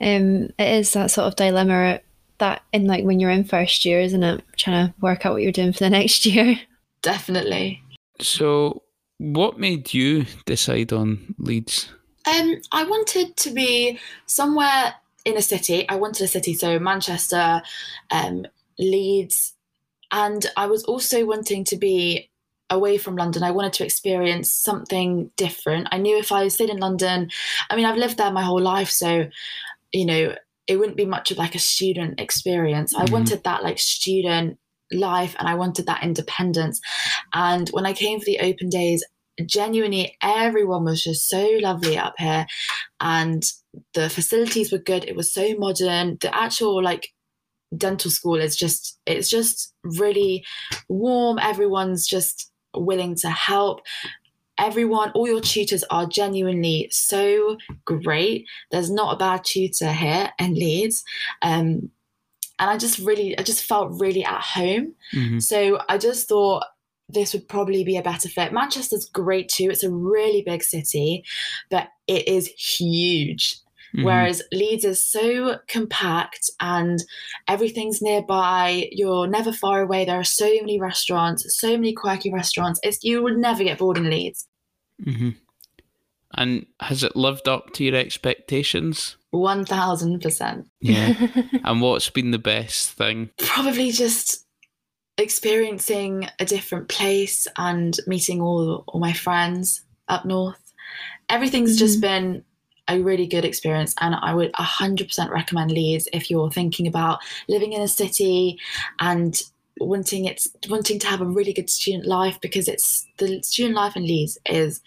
Um 0.00 0.50
it 0.58 0.80
is 0.80 0.92
that 0.94 1.12
sort 1.12 1.28
of 1.28 1.36
dilemma 1.36 2.00
that 2.38 2.62
in 2.72 2.86
like 2.86 3.04
when 3.04 3.20
you're 3.20 3.30
in 3.30 3.44
first 3.44 3.84
year 3.84 4.00
isn't 4.00 4.22
it? 4.22 4.42
Trying 4.56 4.88
to 4.88 4.94
work 5.00 5.24
out 5.24 5.32
what 5.34 5.42
you're 5.42 5.52
doing 5.52 5.72
for 5.72 5.84
the 5.84 5.90
next 6.00 6.26
year. 6.26 6.58
Definitely. 7.02 7.82
So 8.20 8.82
what 9.18 9.58
made 9.58 9.94
you 9.94 10.26
decide 10.44 10.92
on 10.92 11.34
leeds? 11.38 11.88
Um, 12.26 12.60
I 12.72 12.84
wanted 12.84 13.36
to 13.36 13.50
be 13.52 14.00
somewhere 14.26 14.94
in 15.24 15.36
a 15.36 15.42
city. 15.42 15.88
I 15.88 15.96
wanted 15.96 16.24
a 16.24 16.28
city, 16.28 16.54
so 16.54 16.78
Manchester, 16.78 17.62
um, 18.10 18.46
Leeds, 18.78 19.54
and 20.12 20.44
I 20.56 20.66
was 20.66 20.84
also 20.84 21.24
wanting 21.24 21.64
to 21.64 21.76
be 21.76 22.30
away 22.70 22.98
from 22.98 23.16
London. 23.16 23.42
I 23.42 23.50
wanted 23.50 23.72
to 23.74 23.84
experience 23.84 24.52
something 24.52 25.30
different. 25.36 25.88
I 25.92 25.98
knew 25.98 26.18
if 26.18 26.32
I 26.32 26.48
stayed 26.48 26.70
in 26.70 26.78
London, 26.78 27.30
I 27.70 27.76
mean, 27.76 27.84
I've 27.84 27.96
lived 27.96 28.18
there 28.18 28.32
my 28.32 28.42
whole 28.42 28.60
life, 28.60 28.90
so 28.90 29.28
you 29.92 30.04
know, 30.04 30.34
it 30.66 30.78
wouldn't 30.78 30.96
be 30.96 31.06
much 31.06 31.30
of 31.30 31.38
like 31.38 31.54
a 31.54 31.60
student 31.60 32.20
experience. 32.20 32.94
Mm-hmm. 32.94 33.08
I 33.08 33.12
wanted 33.12 33.44
that 33.44 33.62
like 33.62 33.78
student 33.78 34.58
life 34.92 35.34
and 35.38 35.48
I 35.48 35.54
wanted 35.54 35.86
that 35.86 36.02
independence. 36.02 36.80
And 37.32 37.68
when 37.70 37.86
I 37.86 37.92
came 37.92 38.18
for 38.18 38.26
the 38.26 38.40
open 38.40 38.68
days, 38.68 39.04
genuinely 39.44 40.16
everyone 40.22 40.84
was 40.84 41.02
just 41.02 41.28
so 41.28 41.46
lovely 41.60 41.98
up 41.98 42.14
here 42.18 42.46
and 43.00 43.44
the 43.92 44.08
facilities 44.08 44.72
were 44.72 44.78
good 44.78 45.04
it 45.04 45.14
was 45.14 45.30
so 45.30 45.54
modern 45.58 46.16
the 46.22 46.34
actual 46.34 46.82
like 46.82 47.08
dental 47.76 48.10
school 48.10 48.36
is 48.36 48.56
just 48.56 48.98
it's 49.04 49.28
just 49.28 49.74
really 49.84 50.42
warm 50.88 51.38
everyone's 51.38 52.06
just 52.06 52.50
willing 52.80 53.14
to 53.14 53.30
help 53.30 53.80
everyone 54.58 55.10
all 55.10 55.28
your 55.28 55.40
tutors 55.40 55.84
are 55.90 56.06
genuinely 56.06 56.88
so 56.90 57.58
great 57.84 58.46
there's 58.70 58.90
not 58.90 59.14
a 59.14 59.18
bad 59.18 59.44
tutor 59.44 59.92
here 59.92 60.30
in 60.38 60.54
leeds 60.54 61.04
um, 61.42 61.90
and 62.58 62.70
i 62.70 62.76
just 62.78 62.98
really 62.98 63.38
i 63.38 63.42
just 63.42 63.64
felt 63.64 64.00
really 64.00 64.24
at 64.24 64.40
home 64.40 64.94
mm-hmm. 65.14 65.38
so 65.38 65.78
i 65.88 65.98
just 65.98 66.28
thought 66.28 66.64
this 67.08 67.32
would 67.32 67.48
probably 67.48 67.84
be 67.84 67.96
a 67.96 68.02
better 68.02 68.28
fit. 68.28 68.52
Manchester's 68.52 69.08
great 69.08 69.48
too. 69.48 69.70
It's 69.70 69.84
a 69.84 69.90
really 69.90 70.42
big 70.42 70.62
city, 70.62 71.24
but 71.70 71.88
it 72.06 72.26
is 72.26 72.48
huge. 72.48 73.60
Mm-hmm. 73.94 74.04
Whereas 74.04 74.42
Leeds 74.52 74.84
is 74.84 75.04
so 75.04 75.58
compact 75.68 76.50
and 76.60 77.02
everything's 77.48 78.02
nearby. 78.02 78.88
You're 78.92 79.26
never 79.26 79.52
far 79.52 79.82
away. 79.82 80.04
There 80.04 80.20
are 80.20 80.24
so 80.24 80.46
many 80.46 80.80
restaurants, 80.80 81.44
so 81.58 81.72
many 81.72 81.92
quirky 81.92 82.32
restaurants. 82.32 82.80
It's 82.82 83.02
you 83.02 83.22
would 83.22 83.38
never 83.38 83.64
get 83.64 83.78
bored 83.78 83.98
in 83.98 84.10
Leeds. 84.10 84.46
Mm-hmm. 85.04 85.30
And 86.34 86.66
has 86.80 87.02
it 87.02 87.16
lived 87.16 87.48
up 87.48 87.72
to 87.74 87.84
your 87.84 87.96
expectations? 87.96 89.16
One 89.30 89.64
thousand 89.64 90.20
percent. 90.20 90.68
Yeah. 90.80 91.14
and 91.64 91.80
what's 91.80 92.10
been 92.10 92.30
the 92.30 92.38
best 92.38 92.92
thing? 92.92 93.30
Probably 93.38 93.90
just 93.92 94.44
experiencing 95.18 96.28
a 96.38 96.44
different 96.44 96.88
place 96.88 97.46
and 97.56 97.96
meeting 98.06 98.40
all 98.42 98.84
all 98.88 99.00
my 99.00 99.12
friends 99.12 99.82
up 100.08 100.24
north. 100.24 100.60
Everything's 101.28 101.72
mm-hmm. 101.72 101.78
just 101.78 102.00
been 102.00 102.44
a 102.88 103.00
really 103.00 103.26
good 103.26 103.44
experience 103.44 103.94
and 104.00 104.14
I 104.14 104.34
would 104.34 104.52
100% 104.52 105.30
recommend 105.30 105.70
Leeds 105.70 106.08
if 106.12 106.30
you're 106.30 106.50
thinking 106.50 106.86
about 106.86 107.20
living 107.48 107.72
in 107.72 107.82
a 107.82 107.88
city 107.88 108.58
and 109.00 109.40
wanting 109.78 110.24
it 110.24 110.46
wanting 110.70 110.98
to 110.98 111.06
have 111.06 111.20
a 111.20 111.26
really 111.26 111.52
good 111.52 111.68
student 111.68 112.06
life 112.06 112.40
because 112.40 112.66
it's 112.68 113.06
the 113.18 113.42
student 113.42 113.74
life 113.74 113.96
in 113.96 114.06
Leeds 114.06 114.38
is 114.46 114.80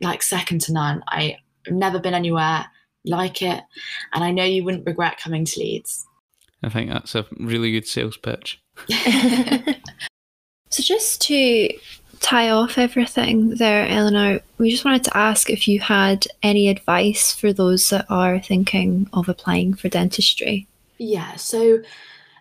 like 0.00 0.22
second 0.22 0.60
to 0.62 0.72
none. 0.72 1.04
I've 1.08 1.36
never 1.68 2.00
been 2.00 2.14
anywhere 2.14 2.66
like 3.04 3.42
it 3.42 3.62
and 4.12 4.24
I 4.24 4.30
know 4.30 4.44
you 4.44 4.64
wouldn't 4.64 4.86
regret 4.86 5.20
coming 5.22 5.44
to 5.44 5.60
Leeds. 5.60 6.06
I 6.62 6.68
think 6.68 6.90
that's 6.90 7.14
a 7.14 7.26
really 7.38 7.72
good 7.72 7.86
sales 7.86 8.16
pitch. 8.16 8.60
so, 10.70 10.82
just 10.82 11.20
to 11.22 11.68
tie 12.22 12.50
off 12.50 12.78
everything 12.78 13.56
there, 13.56 13.86
Eleanor, 13.86 14.40
we 14.58 14.70
just 14.70 14.84
wanted 14.84 15.04
to 15.04 15.16
ask 15.16 15.50
if 15.50 15.68
you 15.68 15.80
had 15.80 16.26
any 16.42 16.68
advice 16.68 17.32
for 17.32 17.52
those 17.52 17.90
that 17.90 18.06
are 18.08 18.40
thinking 18.40 19.08
of 19.12 19.28
applying 19.28 19.74
for 19.74 19.88
dentistry. 19.88 20.66
Yeah, 20.98 21.36
so 21.36 21.82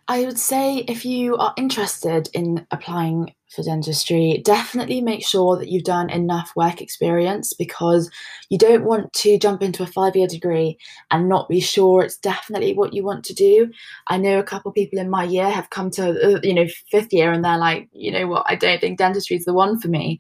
I 0.08 0.26
would 0.26 0.40
say 0.40 0.78
if 0.88 1.04
you 1.04 1.36
are 1.38 1.54
interested 1.58 2.30
in 2.34 2.66
applying 2.72 3.34
for 3.52 3.64
dentistry, 3.64 4.42
definitely 4.46 5.02
make 5.02 5.26
sure 5.26 5.58
that 5.58 5.68
you've 5.68 5.84
done 5.84 6.10
enough 6.10 6.54
work 6.56 6.82
experience 6.82 7.54
because 7.54 8.10
you 8.50 8.58
don't 8.58 8.86
want 8.86 9.12
to 9.14 9.38
jump 9.38 9.62
into 9.62 9.84
a 9.84 9.88
five 9.88 10.16
year 10.16 10.28
degree 10.28 10.78
and 11.12 11.28
not 11.28 11.50
be 11.50 11.60
sure 11.60 12.02
it's 12.02 12.18
definitely 12.18 12.74
what 12.74 12.94
you 12.94 13.04
want 13.04 13.26
to 13.26 13.34
do. 13.34 13.70
I 14.08 14.18
know 14.18 14.40
a 14.40 14.44
couple 14.44 14.72
people 14.72 15.00
in 15.00 15.10
my 15.10 15.26
year 15.26 15.50
have 15.50 15.70
come 15.70 15.92
to, 15.92 16.36
uh, 16.36 16.40
you 16.44 16.54
know, 16.54 16.68
fifth 16.90 17.12
year 17.12 17.32
and 17.32 17.44
they're 17.44 17.58
like, 17.58 17.90
you 17.92 18.12
know 18.12 18.28
what, 18.28 18.46
I 18.48 18.56
don't 18.56 18.80
think 18.80 18.98
dentistry 18.98 19.36
is 19.36 19.46
the 19.46 19.54
one 19.54 19.80
for 19.80 19.90
me. 19.90 20.20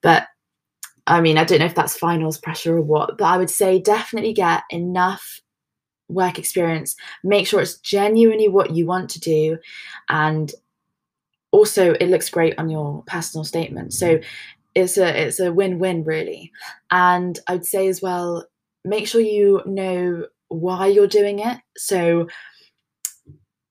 But 0.00 0.28
I 1.06 1.20
mean, 1.20 1.38
I 1.38 1.44
don't 1.44 1.58
know 1.58 1.64
if 1.64 1.74
that's 1.74 1.98
finals 1.98 2.38
pressure 2.38 2.76
or 2.76 2.82
what, 2.82 3.18
but 3.18 3.24
I 3.24 3.36
would 3.36 3.50
say 3.50 3.80
definitely 3.80 4.32
get 4.32 4.62
enough 4.70 5.40
work 6.08 6.38
experience. 6.38 6.94
Make 7.24 7.48
sure 7.48 7.60
it's 7.60 7.78
genuinely 7.78 8.48
what 8.48 8.76
you 8.76 8.86
want 8.86 9.10
to 9.10 9.20
do 9.20 9.58
and 10.08 10.52
also 11.52 11.92
it 11.94 12.08
looks 12.08 12.30
great 12.30 12.58
on 12.58 12.68
your 12.70 13.02
personal 13.06 13.44
statement. 13.44 13.92
So 13.92 14.20
it's 14.74 14.98
a 14.98 15.26
it's 15.26 15.40
a 15.40 15.52
win-win 15.52 16.04
really. 16.04 16.52
And 16.90 17.38
i 17.48 17.54
would 17.54 17.66
say 17.66 17.88
as 17.88 18.00
well 18.02 18.46
make 18.84 19.06
sure 19.06 19.20
you 19.20 19.62
know 19.66 20.26
why 20.48 20.86
you're 20.86 21.06
doing 21.06 21.40
it. 21.40 21.58
So 21.76 22.28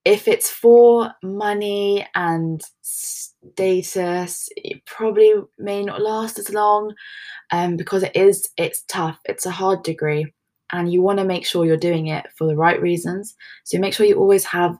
if 0.05 0.27
it's 0.27 0.49
for 0.49 1.11
money 1.21 2.07
and 2.15 2.61
status 2.81 4.49
it 4.55 4.83
probably 4.85 5.33
may 5.57 5.83
not 5.83 6.01
last 6.01 6.39
as 6.39 6.51
long 6.51 6.93
um, 7.51 7.77
because 7.77 8.03
it 8.03 8.15
is 8.15 8.47
it's 8.57 8.83
tough. 8.83 9.19
It's 9.25 9.45
a 9.45 9.51
hard 9.51 9.83
degree 9.83 10.33
and 10.71 10.91
you 10.91 11.01
want 11.01 11.19
to 11.19 11.25
make 11.25 11.45
sure 11.45 11.65
you're 11.65 11.77
doing 11.77 12.07
it 12.07 12.27
for 12.37 12.45
the 12.47 12.55
right 12.55 12.81
reasons. 12.81 13.35
So 13.63 13.79
make 13.79 13.93
sure 13.93 14.05
you 14.05 14.15
always 14.19 14.45
have 14.45 14.77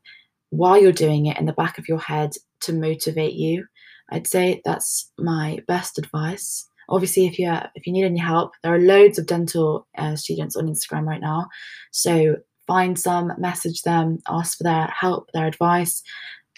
while 0.50 0.82
you're 0.82 0.92
doing 0.92 1.28
it 1.28 1.38
in 1.38 1.46
the 1.46 1.54
back 1.54 1.78
of 1.78 1.88
your 1.88 2.00
head 2.00 2.32
to 2.62 2.74
motivate 2.74 3.34
you. 3.34 3.66
I'd 4.12 4.28
say 4.28 4.62
that's 4.66 5.12
my 5.18 5.60
best 5.68 5.98
advice. 5.98 6.68
Obviously, 6.90 7.28
if 7.28 7.38
you 7.38 7.52
if 7.76 7.86
you 7.86 7.94
need 7.94 8.06
any 8.06 8.20
help, 8.20 8.54
there 8.64 8.74
are 8.74 8.80
loads 8.80 9.20
of 9.20 9.28
dental 9.28 9.88
uh, 9.98 10.16
students 10.16 10.56
on 10.56 10.68
Instagram 10.68 11.06
right 11.06 11.22
now. 11.22 11.48
So 11.92 12.38
find 12.66 13.00
some, 13.00 13.32
message 13.38 13.84
them, 13.84 14.20
ask 14.28 14.58
for 14.58 14.64
their 14.64 14.88
help, 14.88 15.30
their 15.34 15.48
advice. 15.48 16.02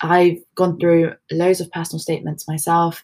I've 0.01 0.39
gone 0.55 0.79
through 0.79 1.13
loads 1.31 1.61
of 1.61 1.71
personal 1.71 1.99
statements 1.99 2.47
myself, 2.47 3.03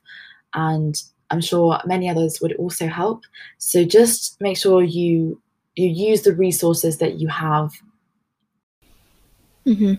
and 0.53 0.95
I'm 1.29 1.41
sure 1.41 1.79
many 1.85 2.09
others 2.09 2.39
would 2.41 2.53
also 2.55 2.87
help. 2.87 3.23
So 3.57 3.83
just 3.83 4.39
make 4.39 4.57
sure 4.57 4.81
you 4.81 5.41
you 5.75 5.89
use 5.89 6.23
the 6.23 6.33
resources 6.33 6.97
that 6.97 7.19
you 7.19 7.27
have. 7.27 7.71
Mm-hmm. 9.65 9.95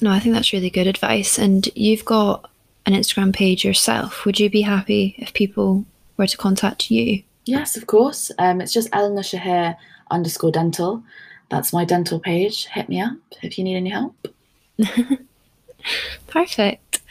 No, 0.00 0.10
I 0.10 0.18
think 0.18 0.34
that's 0.34 0.52
really 0.52 0.70
good 0.70 0.86
advice. 0.86 1.38
And 1.38 1.68
you've 1.74 2.04
got 2.04 2.50
an 2.86 2.92
Instagram 2.92 3.34
page 3.34 3.64
yourself. 3.64 4.24
Would 4.24 4.40
you 4.40 4.50
be 4.50 4.62
happy 4.62 5.14
if 5.18 5.32
people 5.32 5.84
were 6.16 6.26
to 6.26 6.36
contact 6.36 6.90
you? 6.90 7.22
Yes, 7.44 7.76
of 7.76 7.86
course. 7.86 8.30
Um, 8.38 8.60
it's 8.60 8.72
just 8.72 8.88
Eleanor 8.92 9.22
Shahir 9.22 9.76
underscore 10.10 10.52
dental. 10.52 11.02
That's 11.50 11.72
my 11.72 11.84
dental 11.84 12.18
page. 12.18 12.66
Hit 12.66 12.88
me 12.88 13.00
up 13.00 13.16
if 13.42 13.58
you 13.58 13.64
need 13.64 13.76
any 13.76 13.90
help. 13.90 14.28
Perfect. 16.26 17.02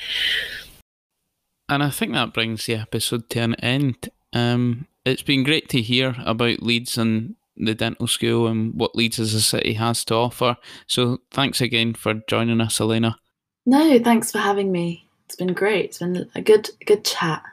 And 1.69 1.83
I 1.83 1.89
think 1.89 2.13
that 2.13 2.33
brings 2.33 2.65
the 2.65 2.75
episode 2.75 3.29
to 3.31 3.39
an 3.39 3.55
end. 3.55 4.09
Um, 4.33 4.87
it's 5.05 5.21
been 5.21 5.43
great 5.43 5.69
to 5.69 5.81
hear 5.81 6.15
about 6.25 6.63
Leeds 6.63 6.97
and 6.97 7.35
the 7.55 7.75
dental 7.75 8.07
school 8.07 8.47
and 8.47 8.73
what 8.73 8.95
Leeds 8.95 9.19
as 9.19 9.33
a 9.33 9.41
city 9.41 9.73
has 9.73 10.03
to 10.05 10.15
offer. 10.15 10.57
So 10.87 11.19
thanks 11.31 11.61
again 11.61 11.93
for 11.93 12.15
joining 12.27 12.61
us, 12.61 12.79
Elena. 12.81 13.17
No, 13.65 13.99
thanks 13.99 14.31
for 14.31 14.39
having 14.39 14.71
me. 14.71 15.07
It's 15.25 15.35
been 15.35 15.53
great. 15.53 15.85
It's 15.85 15.99
been 15.99 16.29
a 16.35 16.41
good 16.41 16.69
good 16.85 17.05
chat. 17.05 17.43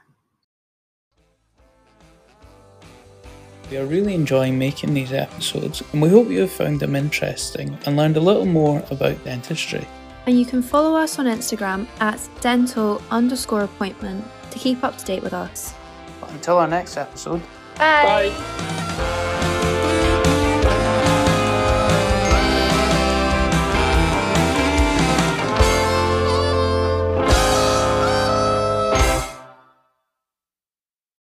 We 3.70 3.76
are 3.76 3.86
really 3.86 4.14
enjoying 4.14 4.58
making 4.58 4.94
these 4.94 5.12
episodes 5.12 5.82
and 5.92 6.02
we 6.02 6.08
hope 6.08 6.28
you 6.28 6.40
have 6.40 6.50
found 6.50 6.80
them 6.80 6.96
interesting 6.96 7.78
and 7.86 7.96
learned 7.96 8.16
a 8.16 8.20
little 8.20 8.46
more 8.46 8.82
about 8.90 9.22
dentistry. 9.22 9.86
And 10.26 10.38
you 10.38 10.44
can 10.44 10.60
follow 10.60 10.96
us 10.96 11.18
on 11.20 11.26
Instagram 11.26 11.86
at 12.00 12.20
dental 12.40 13.00
underscore 13.10 13.62
appointment 13.62 14.24
to 14.50 14.58
keep 14.58 14.82
up 14.82 14.98
to 14.98 15.04
date 15.04 15.22
with 15.22 15.32
us. 15.32 15.72
But 16.20 16.30
until 16.32 16.58
our 16.58 16.68
next 16.68 16.96
episode, 16.96 17.40
Bye. 17.76 18.28
bye. 18.28 19.36